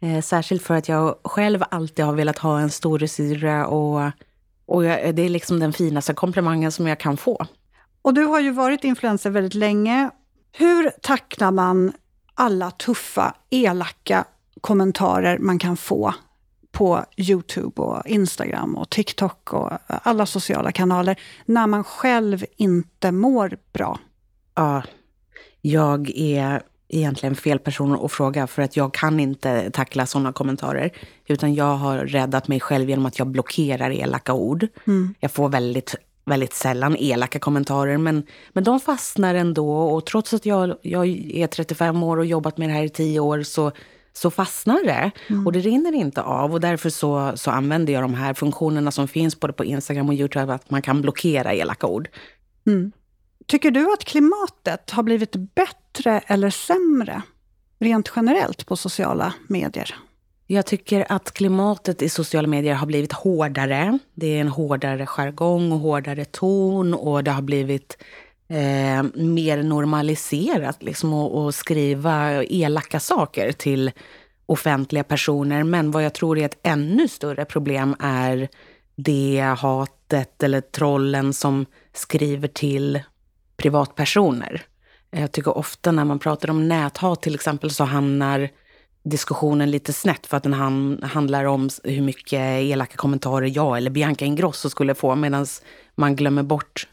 [0.00, 4.10] Eh, särskilt för att jag själv alltid har velat ha en storasyrra och,
[4.66, 7.46] och jag, det är liksom den finaste komplimangen som jag kan få.
[8.02, 10.10] Och du har ju varit influencer väldigt länge.
[10.52, 11.92] Hur tacklar man
[12.34, 14.24] alla tuffa, elaka
[14.60, 16.14] kommentarer man kan få
[16.72, 23.58] på Youtube och Instagram och TikTok och alla sociala kanaler när man själv inte mår
[23.72, 23.98] bra?
[24.54, 24.82] Ja,
[25.60, 30.90] jag är egentligen fel person att fråga för att jag kan inte tackla sådana kommentarer.
[31.26, 34.66] Utan jag har räddat mig själv genom att jag blockerar elaka ord.
[34.86, 35.14] Mm.
[35.20, 38.22] Jag får väldigt, väldigt sällan elaka kommentarer men,
[38.52, 39.78] men de fastnar ändå.
[39.78, 43.20] Och trots att jag, jag är 35 år och jobbat med det här i 10
[43.20, 43.72] år så,
[44.12, 45.10] så fastnar det.
[45.26, 45.46] Mm.
[45.46, 46.52] Och det rinner inte av.
[46.52, 50.14] Och därför så, så använder jag de här funktionerna som finns både på Instagram och
[50.14, 52.08] Youtube, att man kan blockera elaka ord.
[52.66, 52.92] Mm.
[53.48, 57.22] Tycker du att klimatet har blivit bättre eller sämre
[57.78, 59.94] rent generellt på sociala medier?
[60.46, 63.98] Jag tycker att klimatet i sociala medier har blivit hårdare.
[64.14, 67.98] Det är en hårdare jargong och hårdare ton och det har blivit
[68.48, 73.90] eh, mer normaliserat liksom, att, att skriva elaka saker till
[74.46, 75.64] offentliga personer.
[75.64, 78.48] Men vad jag tror är ett ännu större problem är
[78.96, 83.00] det hatet eller trollen som skriver till
[83.58, 84.62] privatpersoner.
[85.10, 88.48] Eh, jag tycker ofta när man pratar om näthat till exempel så hamnar
[89.02, 90.54] diskussionen lite snett för att den
[91.02, 95.46] handlar om hur mycket elaka kommentarer jag eller Bianca Ingrosso skulle få medan
[95.94, 96.88] man glömmer bort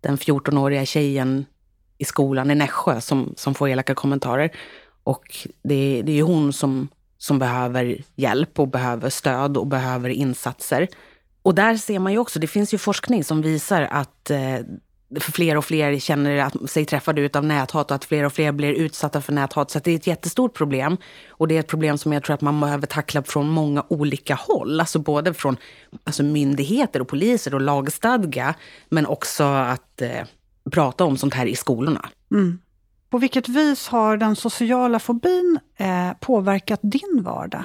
[0.00, 1.46] den 14-åriga tjejen
[1.98, 4.50] i skolan i Nässjö som, som får elaka kommentarer.
[5.04, 10.08] Och det, det är ju hon som, som behöver hjälp och behöver stöd och behöver
[10.08, 10.88] insatser.
[11.42, 14.58] Och där ser man ju också, det finns ju forskning som visar att eh,
[15.20, 18.72] fler och fler känner att sig träffade av näthat och att fler och fler blir
[18.72, 19.70] utsatta för näthat.
[19.70, 20.96] Så det är ett jättestort problem.
[21.28, 24.34] Och det är ett problem som jag tror att man behöver tackla från många olika
[24.34, 24.80] håll.
[24.80, 25.56] Alltså både från
[26.04, 28.54] alltså myndigheter och poliser och lagstadga,
[28.88, 30.24] men också att eh,
[30.70, 32.08] prata om sånt här i skolorna.
[32.30, 32.58] Mm.
[33.10, 37.64] På vilket vis har den sociala fobin eh, påverkat din vardag?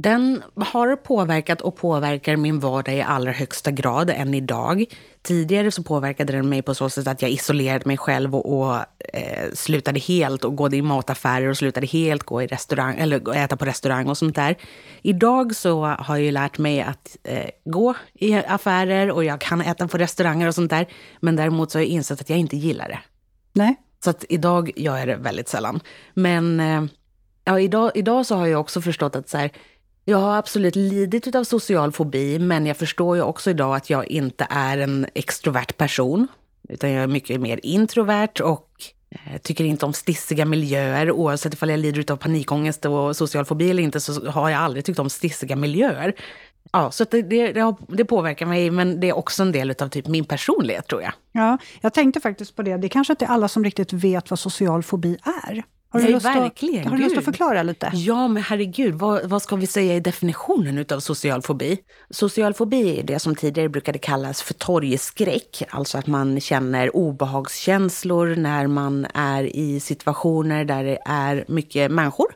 [0.00, 4.84] Den har påverkat och påverkar min vardag i allra högsta grad än idag.
[5.22, 8.76] Tidigare så påverkade den mig på så sätt att jag isolerade mig själv och, och
[8.98, 13.56] eh, slutade helt och gå i mataffärer och slutade helt gå i restaurang eller äta
[13.56, 14.56] på restaurang och sånt där.
[15.02, 19.60] Idag så har jag ju lärt mig att eh, gå i affärer och jag kan
[19.60, 20.86] äta på restauranger och sånt där.
[21.20, 23.00] Men däremot så har jag insett att jag inte gillar det.
[23.52, 23.76] Nej.
[24.04, 25.80] Så att idag gör jag det väldigt sällan.
[26.14, 26.84] Men eh,
[27.44, 29.50] ja, idag, idag så har jag också förstått att så här,
[30.08, 34.06] jag har absolut lidit av social fobi, men jag förstår ju också idag att jag
[34.06, 36.28] inte är en extrovert person.
[36.68, 38.68] Utan jag är mycket mer introvert och
[39.10, 41.10] eh, tycker inte om stissiga miljöer.
[41.10, 44.84] Oavsett ifall jag lider av panikångest och social fobi eller inte så har jag aldrig
[44.84, 46.14] tyckt om stissiga miljöer.
[46.72, 50.06] Ja, så det, det, det, påverkar mig, men det är också en del av typ
[50.06, 51.12] min personlighet tror jag.
[51.32, 52.76] Ja, jag tänkte faktiskt på det.
[52.76, 55.62] Det är kanske inte är alla som riktigt vet vad social fobi är.
[55.88, 56.80] Har du, Nej, lust, verkligen.
[56.80, 57.90] Att, har du lust att förklara lite?
[57.94, 61.78] Ja, men herregud, vad, vad ska vi säga i definitionen av social fobi?
[62.10, 68.36] Social fobi är det som tidigare brukade kallas för torgskräck, alltså att man känner obehagskänslor
[68.36, 72.34] när man är i situationer där det är mycket människor,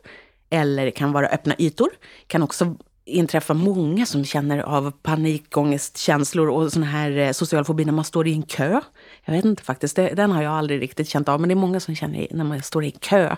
[0.49, 1.89] eller det kan vara öppna ytor.
[1.99, 7.85] Det kan också inträffa många som känner av panikångestkänslor och sån här eh, social fobi
[7.85, 8.81] när man står i en kö.
[9.25, 11.55] Jag vet inte faktiskt, det, den har jag aldrig riktigt känt av, men det är
[11.55, 13.35] många som känner när man står i kö.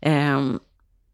[0.00, 0.60] Um,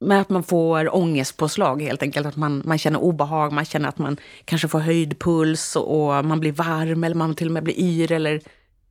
[0.01, 3.99] med att man får ångestpåslag helt enkelt, att man, man känner obehag, man känner att
[3.99, 7.81] man kanske får höjd puls och man blir varm eller man till och med blir
[7.81, 8.41] yr eller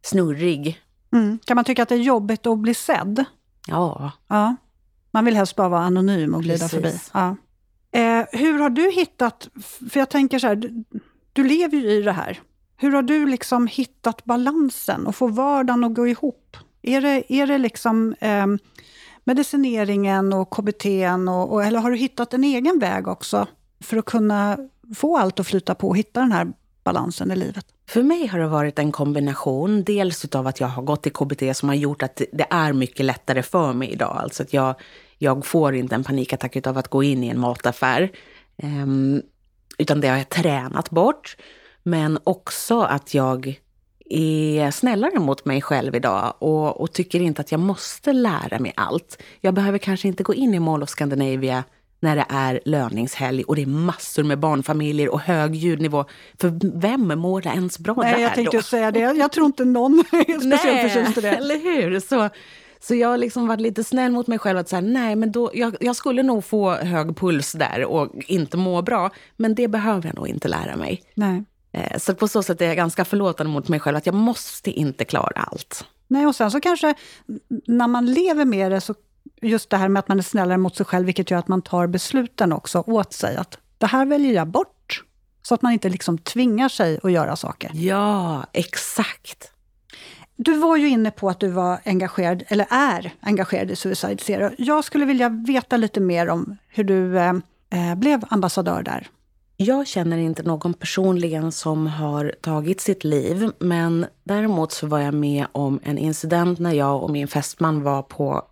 [0.02, 0.82] snurrig.
[1.14, 1.40] Mm.
[1.46, 3.26] Kan man tycka att det är jobbigt att bli sedd?
[3.68, 4.12] Ja.
[4.28, 4.56] ja.
[5.12, 6.72] Man vill helst bara vara anonym och glida Precis.
[6.72, 7.00] förbi.
[7.14, 7.36] Ja.
[7.92, 9.50] Eh, hur har du hittat,
[9.90, 10.84] för jag tänker så här, du,
[11.34, 12.40] du, lever ju i det här.
[12.78, 16.58] Hur har du liksom hittat balansen och få vardagen att gå ihop?
[16.82, 18.46] Är det, är det liksom eh,
[19.24, 20.86] medicineringen och KBT,
[21.30, 23.48] och, och, eller har du hittat en egen väg också
[23.84, 24.58] för att kunna
[24.96, 26.48] få allt att flyta på och hitta den här
[26.84, 27.66] balansen i livet?
[27.90, 29.84] För mig har det varit en kombination.
[29.84, 33.06] Dels av att jag har gått i KBT som har gjort att det är mycket
[33.06, 34.18] lättare för mig idag.
[34.18, 34.76] Alltså att jag
[35.18, 38.12] jag får inte en panikattack av att gå in i en mataffär.
[38.64, 39.22] Um,
[39.78, 41.38] utan det har jag tränat bort.
[41.88, 43.60] Men också att jag
[44.10, 48.74] är snällare mot mig själv idag och, och, tycker inte att jag måste lära mig
[48.76, 49.22] allt.
[49.42, 51.64] Jag behöver kanske inte gå in i Mall of Scandinavia
[52.00, 56.06] när det är löningshelg och det är massor med barnfamiljer och hög ljudnivå.
[56.40, 58.64] För vem mår det ens bra Nej, där jag tänkte då?
[58.64, 59.00] säga det.
[59.00, 61.30] Jag tror inte någon är speciellt förtjust i det.
[61.30, 62.00] eller hur?
[62.00, 62.30] Så,
[62.80, 65.52] så jag har liksom varit lite snäll mot mig själv att säga nej, men då,
[65.54, 69.12] jag, jag, skulle nog få hög puls där och inte må bra.
[69.38, 71.04] Men det behöver jag nog inte lära mig.
[71.14, 71.44] Nej.
[71.72, 74.72] Eh, så på så sätt är jag ganska förlåtande mot mig själv att jag måste
[74.72, 75.86] inte klara allt.
[76.08, 76.94] Nej, och sen så kanske
[77.66, 78.96] när man lever med det, så
[79.42, 81.62] just det här med att man är snällare mot sig själv, vilket gör att man
[81.62, 83.36] tar besluten också åt sig.
[83.36, 85.04] Att det här väljer jag bort.
[85.42, 87.72] Så att man inte liksom tvingar sig att göra saker.
[87.74, 89.52] Ja, exakt.
[90.36, 94.52] Du var ju inne på att du var engagerad, eller är engagerad i Suicide Zero.
[94.58, 97.34] Jag skulle vilja veta lite mer om hur du eh,
[97.70, 99.08] eh, blev ambassadör där.
[99.60, 105.14] Jag känner inte någon personligen som har tagit sitt liv, men däremot så var jag
[105.14, 108.46] med om en incident när jag och min fästman var på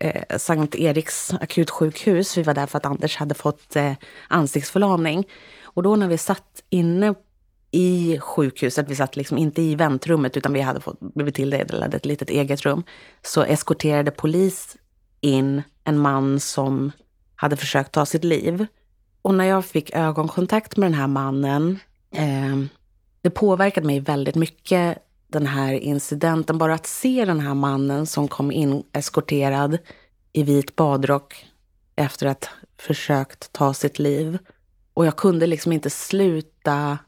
[0.00, 2.36] eh, Sankt Eriks akutsjukhus.
[2.38, 3.92] Vi var där för att Anders hade fått eh,
[4.28, 5.28] ansiktsförlamning.
[5.62, 7.14] Och då när vi satt inne
[7.70, 12.06] i sjukhuset, vi satt liksom inte i väntrummet utan vi hade fått, blivit tilldelade ett
[12.06, 12.82] litet eget rum,
[13.22, 14.76] så eskorterade polis
[15.20, 16.92] in en man som
[17.36, 18.66] hade försökt ta sitt liv.
[19.28, 21.78] Och när jag fick ögonkontakt med den här mannen,
[22.14, 22.56] eh,
[23.22, 26.58] det påverkade mig väldigt mycket, den här incidenten.
[26.58, 29.78] Bara att se den här mannen som kom in eskorterad
[30.32, 31.46] i vit badrock
[31.96, 34.38] efter att försökt ta sitt liv.
[34.94, 36.98] Och jag kunde liksom inte sluta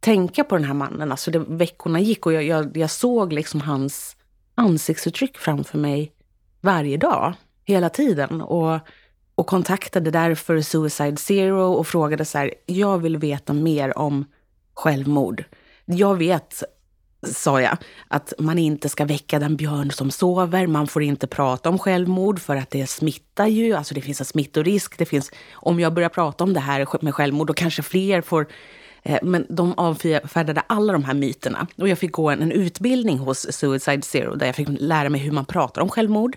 [0.00, 1.10] tänka på den här mannen.
[1.10, 4.16] Alltså det, veckorna gick och jag, jag, jag såg liksom hans
[4.54, 6.12] ansiktsuttryck framför mig
[6.60, 7.34] varje dag,
[7.64, 8.40] hela tiden.
[8.40, 8.80] Och,
[9.34, 14.24] och kontaktade därför Suicide Zero och frågade så här, jag vill veta mer om
[14.74, 15.44] självmord.
[15.84, 16.62] Jag vet,
[17.22, 17.76] sa jag,
[18.08, 20.66] att man inte ska väcka den björn som sover.
[20.66, 23.72] Man får inte prata om självmord för att det smittar ju.
[23.72, 24.98] Alltså det finns en smittorisk.
[24.98, 28.46] Det finns, om jag börjar prata om det här med självmord, då kanske fler får
[29.04, 31.66] Eh, men de avfärdade alla de här myterna.
[31.76, 35.20] Och jag fick gå en, en utbildning hos Suicide Zero där jag fick lära mig
[35.20, 36.36] hur man pratar om självmord.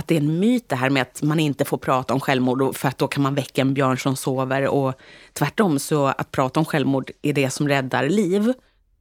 [0.00, 2.76] Att det är en myt det här med att man inte får prata om självmord
[2.76, 4.66] för att då kan man väcka en björn som sover.
[4.66, 4.94] Och
[5.32, 8.52] tvärtom, så att prata om självmord är det som räddar liv.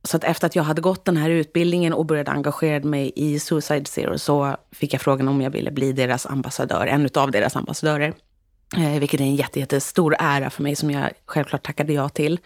[0.03, 3.39] Så att efter att jag hade gått den här utbildningen och började engagera mig i
[3.39, 7.55] Suicide Zero så fick jag frågan om jag ville bli deras ambassadör, en av deras
[7.55, 8.13] ambassadörer.
[8.77, 12.39] eh, vilket är en jätte, jättestor ära för mig som jag självklart tackade ja till.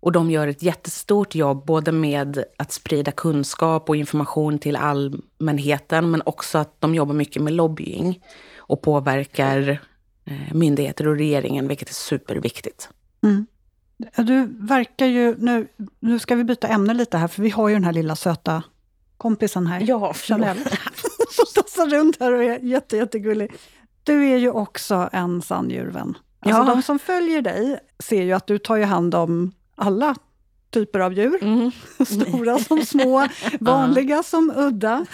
[0.00, 6.10] Och de gör ett jättestort jobb både med att sprida kunskap och information till allmänheten
[6.10, 8.24] men också att de jobbar mycket med lobbying
[8.56, 9.80] och påverkar
[10.24, 12.88] eh, myndigheter och regeringen, vilket är superviktigt.
[13.22, 13.46] Mm.
[14.16, 15.36] Du verkar ju...
[15.38, 15.68] Nu,
[16.00, 18.62] nu ska vi byta ämne lite här, för vi har ju den här lilla söta
[19.16, 19.84] kompisen här.
[19.86, 20.56] Ja, Chanel.
[21.30, 23.52] som tassar runt här och är jätte, jättegullig.
[24.04, 26.18] Du är ju också en sann djurvän.
[26.40, 26.64] Alltså ja.
[26.64, 30.14] De som följer dig ser ju att du tar ju hand om alla
[30.70, 31.42] typer av djur.
[31.42, 31.70] Mm.
[32.06, 33.26] Stora som små,
[33.60, 35.06] vanliga som udda.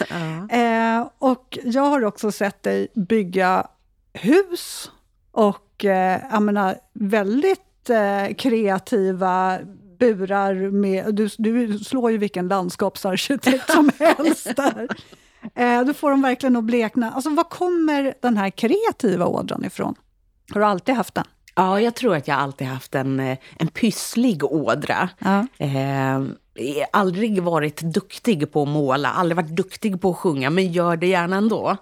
[0.49, 3.67] Eh, och jag har också sett dig bygga
[4.13, 4.91] hus
[5.31, 9.59] och eh, jag menar, väldigt eh, kreativa
[9.99, 11.15] burar med...
[11.15, 14.87] Du, du slår ju vilken landskapsarkitekt som helst där.
[15.55, 17.11] Eh, du får dem verkligen att blekna.
[17.11, 19.95] Alltså, var kommer den här kreativa ådran ifrån?
[20.53, 21.25] Har du alltid haft den?
[21.55, 25.09] Ja, jag tror att jag alltid haft en, eh, en pysslig ådra.
[25.19, 25.47] Ja.
[25.57, 26.21] Eh,
[26.91, 31.07] aldrig varit duktig på att måla, aldrig varit duktig på att sjunga, men gör det
[31.07, 31.77] gärna ändå.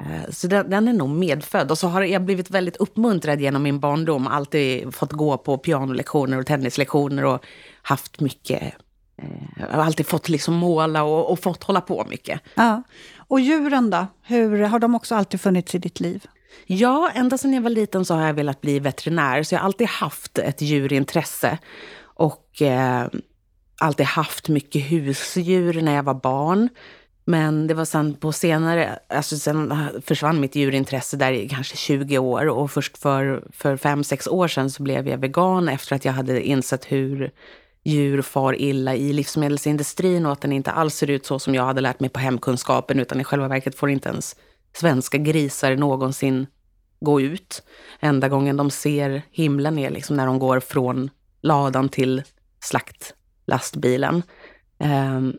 [0.00, 1.70] Eh, så den, den, är nog medfödd.
[1.70, 4.26] Och så har jag blivit väldigt uppmuntrad genom min barndom.
[4.26, 7.44] Alltid fått gå på pianolektioner och tennislektioner och
[7.82, 8.62] haft mycket...
[9.16, 9.28] Eh,
[9.58, 12.40] jag har alltid fått liksom måla och, och, fått hålla på mycket.
[12.54, 12.82] Ja.
[13.16, 14.06] Och djuren då?
[14.22, 16.26] Hur, har de också alltid funnits i ditt liv?
[16.66, 19.42] Ja, ända sedan jag var liten så har jag velat bli veterinär.
[19.42, 21.58] Så jag har alltid haft ett djurintresse.
[22.02, 23.06] Och eh,
[23.80, 26.68] alltid haft mycket husdjur när jag var barn.
[27.24, 32.18] Men det var sen på senare, alltså sen försvann mitt djurintresse där i kanske 20
[32.18, 32.48] år.
[32.48, 36.12] Och först för, för fem sex år sedan så blev jag vegan efter att jag
[36.12, 37.30] hade insett hur
[37.84, 41.64] djur far illa i livsmedelsindustrin och att den inte alls ser ut så som jag
[41.64, 44.36] hade lärt mig på hemkunskapen utan i själva verket får inte ens
[44.72, 46.46] svenska grisar någonsin
[47.00, 47.62] gå ut.
[48.00, 52.22] Enda gången de ser himlen är liksom när de går från ladan till
[52.60, 54.22] slaktlastbilen.
[54.78, 55.38] Um,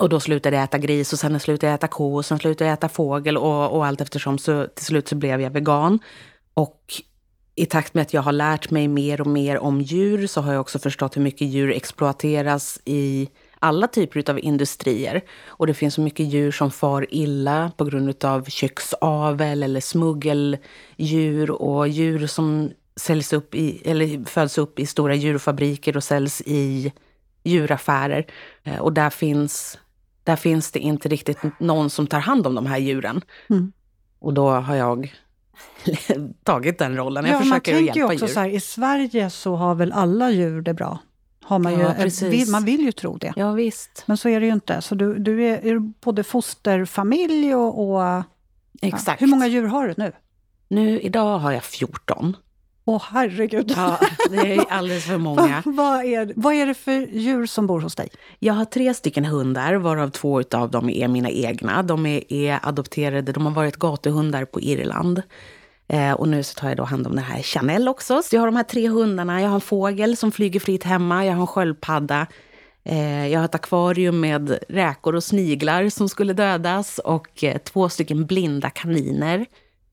[0.00, 2.68] och då slutade jag äta gris och sen slutade jag äta ko och sen slutade
[2.68, 5.98] jag äta fågel och, och allt eftersom så till slut så blev jag vegan.
[6.54, 7.02] Och
[7.54, 10.52] i takt med att jag har lärt mig mer och mer om djur så har
[10.52, 13.28] jag också förstått hur mycket djur exploateras i
[13.60, 15.20] alla typer av industrier.
[15.46, 21.50] Och det finns så mycket djur som far illa på grund av köksavel eller smuggeldjur
[21.50, 26.92] och djur som säljs upp i, eller föds upp i stora djurfabriker och säljs i
[27.44, 28.26] djuraffärer.
[28.62, 29.78] Eh, och där finns,
[30.24, 33.20] där finns det inte riktigt någon som tar hand om de här djuren.
[33.50, 33.72] Mm.
[34.18, 35.14] Och då har jag
[36.44, 37.24] tagit den rollen.
[37.24, 38.34] Jag ja, försöker man tänker ju också djur.
[38.34, 40.98] Så här, I Sverige så har väl alla djur det bra?
[41.44, 43.32] Har man, ja, ju, man vill ju tro det.
[43.36, 44.02] Ja, visst.
[44.06, 44.82] Men så är det ju inte.
[44.82, 47.90] Så du, du är, är både fosterfamilj och...
[47.90, 48.22] och
[48.82, 49.20] Exakt.
[49.20, 49.26] Ja.
[49.26, 50.12] Hur många djur har du nu?
[50.68, 52.36] Nu idag har jag 14.
[52.84, 53.72] Åh herregud!
[53.76, 53.98] Ja,
[54.30, 55.62] det är alldeles för många.
[55.64, 58.08] Va, vad, är, vad är det för djur som bor hos dig?
[58.38, 61.82] Jag har tre stycken hundar, varav två av dem är mina egna.
[61.82, 65.22] De är, är adopterade, de har varit gatuhundar på Irland.
[65.92, 68.22] Eh, och nu så tar jag då hand om den här Chanel också.
[68.22, 69.40] Så jag har de här tre hundarna.
[69.40, 71.26] Jag har en fågel som flyger fritt hemma.
[71.26, 72.26] Jag har en sköldpadda.
[72.84, 76.98] Eh, jag har ett akvarium med räkor och sniglar som skulle dödas.
[76.98, 79.46] Och eh, två stycken blinda kaniner.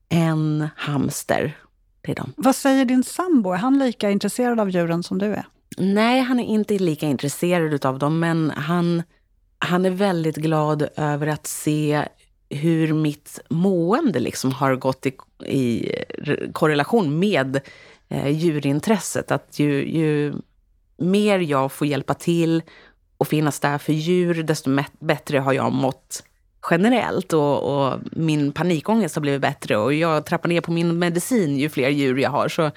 [0.08, 1.56] En hamster.
[2.00, 2.32] Det är de.
[2.36, 3.52] Vad säger din sambo?
[3.52, 5.46] Är han lika intresserad av djuren som du är?
[5.76, 8.18] Nej, han är inte lika intresserad av dem.
[8.18, 9.02] Men han,
[9.58, 12.04] han är väldigt glad över att se
[12.50, 15.12] hur mitt mående liksom har gått i,
[15.46, 15.92] i
[16.52, 17.60] korrelation med
[18.08, 19.30] eh, djurintresset.
[19.30, 20.34] Att ju, ju
[20.96, 22.62] mer jag får hjälpa till
[23.18, 26.22] och finnas där för djur, desto bättre har jag mått
[26.70, 27.32] generellt.
[27.32, 31.68] Och, och, min panikångest har blivit bättre och jag trappar ner på min medicin ju
[31.68, 32.48] fler djur jag har.
[32.48, 32.70] Så,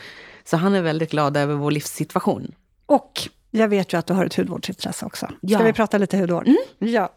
[0.43, 2.51] så han är väldigt glad över vår livssituation.
[2.85, 5.25] Och jag vet ju att du har ett hudvårdsintresse också.
[5.25, 5.63] Ska ja.
[5.63, 6.47] vi prata lite hudvård?
[6.47, 6.93] Mm.
[6.93, 7.09] Ja.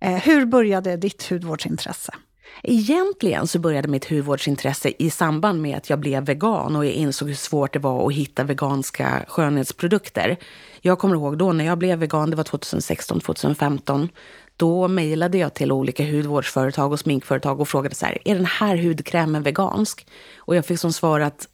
[0.00, 2.14] Eh, hur började ditt hudvårdsintresse?
[2.62, 7.28] Egentligen så började mitt hudvårdsintresse i samband med att jag blev vegan och jag insåg
[7.28, 10.36] hur svårt det var att hitta veganska skönhetsprodukter.
[10.80, 14.08] Jag kommer ihåg då när jag blev vegan, det var 2016, 2015.
[14.56, 18.76] Då mejlade jag till olika hudvårdsföretag och sminkföretag och frågade så här, är den här
[18.76, 20.06] hudkrämen vegansk?
[20.36, 21.48] Och jag fick som svar att,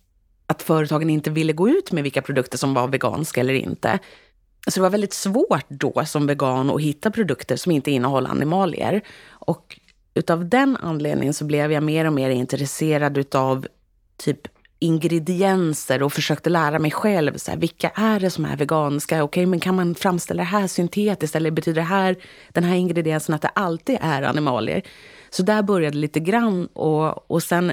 [0.46, 3.98] att företagen inte ville gå ut med vilka produkter som var veganska eller inte.
[4.66, 9.00] Så det var väldigt svårt då som vegan att hitta produkter som inte innehåller animalier.
[9.28, 9.80] Och
[10.14, 13.66] utav den anledningen så blev jag mer och mer intresserad utav
[14.16, 14.48] typ
[14.78, 17.36] ingredienser och försökte lära mig själv.
[17.36, 19.14] Så här, vilka är det som är veganska?
[19.14, 21.36] Okej, okay, men kan man framställa det här syntetiskt?
[21.36, 22.16] Eller betyder det här,
[22.52, 24.82] den här ingrediensen att det alltid är animalier?
[25.30, 27.72] Så där började lite grann och, och sen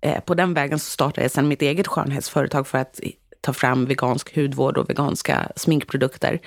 [0.00, 3.00] eh, på den vägen så startade jag sen mitt eget skönhetsföretag för att
[3.40, 6.40] ta fram vegansk hudvård och veganska sminkprodukter.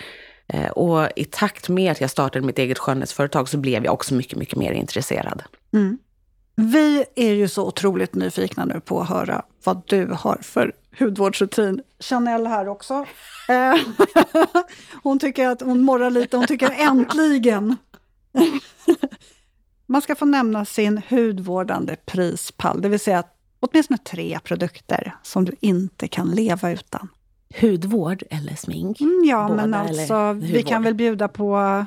[0.48, 4.14] Eh, och i takt med att jag startade mitt eget skönhetsföretag så blev jag också
[4.14, 5.44] mycket, mycket mer intresserad.
[5.74, 5.98] Mm.
[6.56, 11.82] Vi är ju så otroligt nyfikna nu på att höra vad du har för hudvårdsrutin.
[12.00, 13.06] Chanel här också.
[13.50, 13.76] Eh,
[15.04, 17.76] hon tycker att hon morrar lite, hon tycker äntligen.
[19.86, 25.46] Man ska få nämna sin hudvårdande prispall, det vill säga att åtminstone tre produkter som
[25.46, 27.10] du inte kan leva utan.
[27.62, 29.02] Hudvård eller smink?
[29.02, 31.86] Mm, ja, Båda, men alltså vi kan väl bjuda på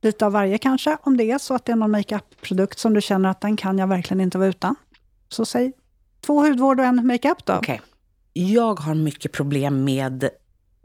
[0.00, 3.00] lite av varje kanske, om det är så att det är någon makeup-produkt som du
[3.00, 4.74] känner att den kan jag verkligen inte vara utan.
[5.28, 5.72] Så säg
[6.20, 7.56] två hudvård och en makeup då.
[7.56, 7.78] Okay.
[8.32, 10.30] Jag har mycket problem med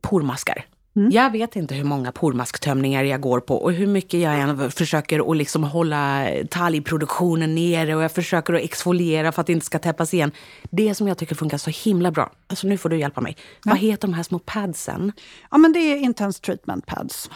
[0.02, 0.66] pormaskar.
[0.96, 1.12] Mm.
[1.12, 5.32] Jag vet inte hur många pormasktömningar jag går på och hur mycket jag än försöker
[5.32, 9.80] att liksom hålla talgproduktionen nere och jag försöker att exfoliera för att det inte ska
[9.80, 10.32] täppas igen.
[10.72, 13.38] Det som jag tycker funkar så himla bra, alltså nu får du hjälpa mig.
[13.40, 13.72] Ja.
[13.72, 15.12] Vad heter de här små padsen?
[15.52, 17.30] Ja men det är Intense Treatment Pads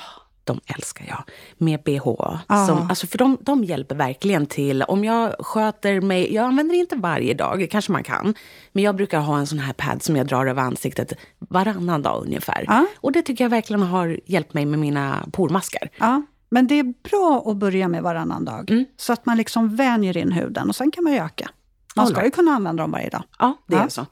[0.47, 1.23] de älskar jag.
[1.57, 2.39] Med BHA.
[2.47, 2.67] Ah.
[2.67, 4.83] Som, alltså för de, de hjälper verkligen till.
[4.83, 8.33] Om jag sköter mig, jag använder inte varje dag, kanske man kan.
[8.71, 12.23] Men jag brukar ha en sån här pad som jag drar över ansiktet varannan dag
[12.25, 12.65] ungefär.
[12.67, 12.83] Ah.
[12.95, 15.89] Och det tycker jag verkligen har hjälpt mig med mina pormaskar.
[15.97, 16.21] Ah.
[16.49, 18.71] Men det är bra att börja med varannan dag.
[18.71, 18.85] Mm.
[18.97, 21.49] Så att man liksom vänjer in huden och sen kan man ju öka.
[21.95, 23.23] Man ska ju kunna använda dem varje dag.
[23.39, 24.05] Ja, det är så.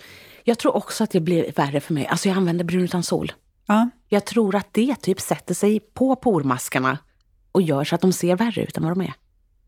[0.43, 2.07] Jag tror också att det blir värre för mig.
[2.07, 3.31] Alltså jag använder brun utan sol.
[3.65, 3.89] Ja.
[4.09, 6.97] Jag tror att det typ sätter sig på pormaskarna
[7.51, 9.13] och gör så att de ser värre ut än vad de är.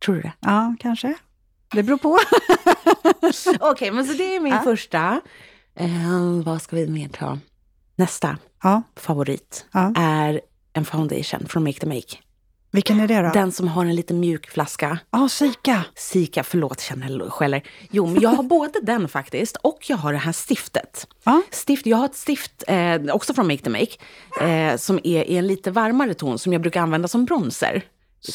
[0.06, 0.34] Tror du det?
[0.39, 1.16] Ja, kanske.
[1.72, 2.10] Det beror på.
[3.48, 4.62] Okej, okay, men så det är min ja.
[4.62, 5.22] första.
[5.82, 7.39] Uh, vad ska vi mer ta?
[7.95, 8.82] Nästa ja.
[8.95, 10.41] favorit är
[10.74, 12.18] en foundation från Make the Make.
[12.78, 13.30] Vilken är det då?
[13.34, 14.99] Den som har en liten mjuk flaska.
[15.11, 15.84] Ja, oh, Sika.
[15.95, 17.63] Sika, förlåt Chanel skäller.
[17.91, 21.07] Jo, men jag har både den faktiskt och jag har det här stiftet.
[21.23, 21.39] Ah.
[21.51, 23.91] Stift, jag har ett stift, eh, också från Make the Make,
[24.41, 27.84] eh, som är i en lite varmare ton som jag brukar använda som bronzer.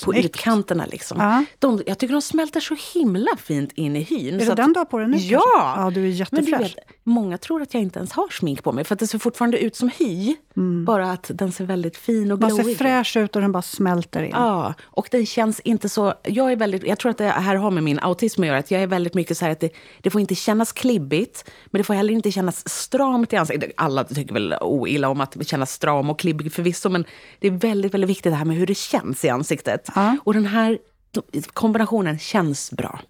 [0.05, 1.21] På utkanterna liksom.
[1.21, 1.45] Ja.
[1.59, 4.41] De, jag tycker de smälter så himla fint in i hyn.
[4.41, 5.17] Är det den du har på dig nu?
[5.17, 5.75] Ja!
[5.77, 5.91] ja!
[5.91, 6.77] Du är jättefräsch.
[7.05, 9.59] många tror att jag inte ens har smink på mig för att det ser fortfarande
[9.59, 10.37] ut som hy.
[10.57, 10.85] Mm.
[10.85, 12.67] Bara att den ser väldigt fin och glowig ut.
[12.67, 14.31] Den ser fräsch ut och den bara smälter in.
[14.33, 16.15] Ja, och den känns inte så...
[16.23, 18.59] Jag är väldigt, jag tror att det här har med min autism att göra.
[18.59, 19.71] Att jag är väldigt mycket så här att det,
[20.01, 23.71] det får inte kännas klibbigt, men det får heller inte kännas stramt i ansiktet.
[23.77, 27.05] Alla tycker väl oilla om att kännas stram och klibbig förvisso, men
[27.39, 29.72] det är väldigt, väldigt viktigt det här med hur det känns i ansiktet.
[29.95, 30.17] Ja.
[30.25, 30.79] Och den här
[31.53, 33.01] kombinationen känns bra.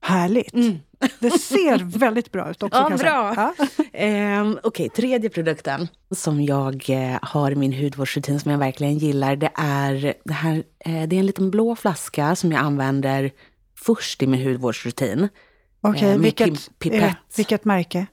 [0.00, 0.54] Härligt.
[0.54, 0.78] Mm.
[1.18, 2.86] Det ser väldigt bra ut också.
[2.90, 3.34] Ja, bra.
[3.36, 3.54] Ja.
[3.98, 8.98] eh, Okej, okay, tredje produkten som jag eh, har i min hudvårdsrutin som jag verkligen
[8.98, 13.30] gillar, det är, det här, eh, det är en liten blå flaska som jag använder
[13.78, 15.28] först i min hudvårdsrutin.
[15.80, 16.70] Okej, okay, vilket,
[17.36, 18.06] vilket märke?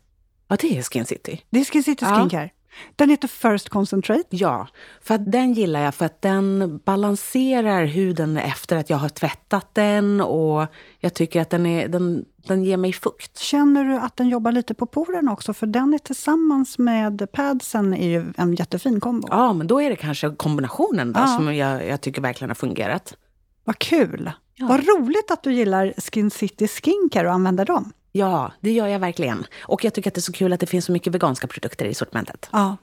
[0.47, 1.41] Ja, det är Skin City.
[1.49, 2.49] Det är Skin City Skincare?
[2.95, 4.23] Den heter First Concentrate?
[4.29, 4.67] Ja,
[5.01, 10.21] för den gillar jag för att den balanserar huden efter att jag har tvättat den
[10.21, 10.67] och
[10.99, 13.39] jag tycker att den, är, den, den ger mig fukt.
[13.39, 15.53] Känner du att den jobbar lite på porerna också?
[15.53, 19.27] För den är tillsammans med padsen är ju en jättefin kombo.
[19.31, 21.27] Ja, men då är det kanske kombinationen då, ja.
[21.27, 23.15] som jag, jag tycker verkligen har fungerat.
[23.63, 24.31] Vad kul!
[24.55, 24.67] Ja.
[24.67, 27.93] Vad roligt att du gillar Skin City Skincare och använder dem.
[28.19, 29.45] Ja, det gör jag verkligen.
[29.61, 31.85] Och jag tycker att det är så kul att det finns så mycket veganska produkter
[31.85, 32.49] i sortimentet.
[32.51, 32.77] Ja,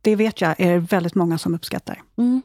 [0.00, 2.02] det vet jag är väldigt många som uppskattar.
[2.18, 2.42] Mm.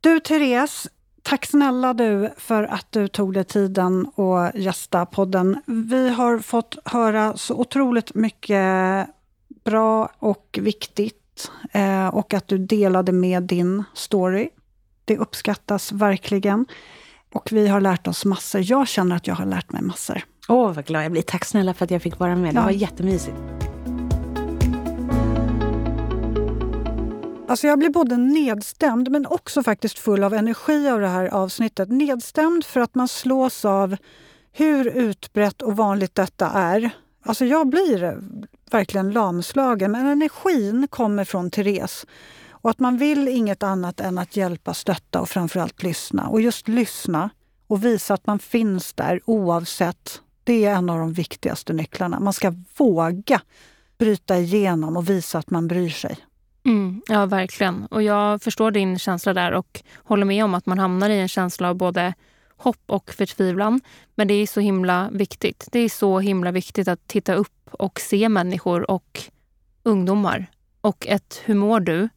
[0.00, 0.88] Du, Therese,
[1.22, 5.62] tack snälla du för att du tog dig tiden att gästa podden.
[5.66, 9.06] Vi har fått höra så otroligt mycket
[9.64, 14.48] bra och viktigt eh, och att du delade med din story.
[15.04, 16.66] Det uppskattas verkligen.
[17.32, 18.60] Och vi har lärt oss massor.
[18.64, 20.24] Jag känner att jag har lärt mig massor.
[20.48, 21.22] Åh, vad glad jag blir.
[21.22, 22.54] Tack snälla för att jag fick vara med.
[22.54, 22.64] Det ja.
[22.64, 23.36] var jättemysigt.
[27.48, 31.88] Alltså jag blir både nedstämd men också faktiskt full av energi av det här avsnittet.
[31.88, 33.96] Nedstämd för att man slås av
[34.52, 36.90] hur utbrett och vanligt detta är.
[37.24, 38.18] Alltså jag blir
[38.70, 42.06] verkligen lamslagen, men energin kommer från Therese.
[42.50, 46.28] Och att man vill inget annat än att hjälpa, stötta och framförallt lyssna.
[46.28, 47.30] Och just lyssna
[47.66, 52.20] och visa att man finns där oavsett det är en av de viktigaste nycklarna.
[52.20, 53.40] Man ska våga
[53.98, 56.16] bryta igenom och visa att man bryr sig.
[56.64, 57.86] Mm, ja, verkligen.
[57.86, 61.28] Och jag förstår din känsla där och håller med om att man hamnar i en
[61.28, 62.14] känsla av både
[62.56, 63.80] hopp och förtvivlan.
[64.14, 65.68] Men det är så himla viktigt.
[65.72, 69.20] Det är så himla viktigt att titta upp och se människor och
[69.82, 70.46] ungdomar.
[70.80, 72.08] Och ett hur mår du?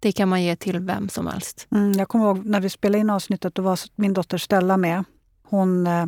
[0.00, 1.66] Det kan man ge till vem som helst.
[1.70, 5.04] Mm, jag kommer ihåg när vi spelade in avsnittet, då var min dotter Stella med.
[5.42, 6.06] Hon eh,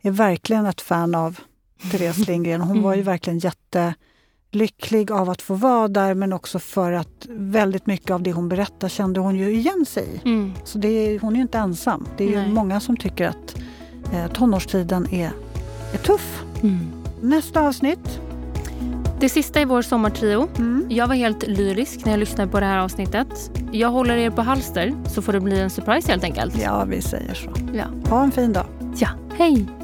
[0.00, 1.40] är verkligen ett fan av
[1.90, 2.60] Therese Lindgren.
[2.60, 7.86] Hon var ju verkligen jättelycklig av att få vara där men också för att väldigt
[7.86, 10.28] mycket av det hon berättar kände hon ju igen sig i.
[10.28, 10.52] Mm.
[10.64, 12.08] Så det är, hon är ju inte ensam.
[12.16, 13.56] Det är ju många som tycker att
[14.12, 15.30] eh, tonårstiden är,
[15.92, 16.42] är tuff.
[16.62, 16.86] Mm.
[17.20, 18.20] Nästa avsnitt.
[19.20, 20.48] Det sista i vår sommartrio.
[20.56, 20.86] Mm.
[20.88, 23.50] Jag var helt lyrisk när jag lyssnade på det här avsnittet.
[23.72, 26.58] Jag håller er på halster så får det bli en surprise helt enkelt.
[26.62, 27.50] Ja, vi säger så.
[27.72, 27.84] Ja.
[28.10, 28.66] Ha en fin dag.
[28.98, 29.08] ja.
[29.38, 29.77] Hey!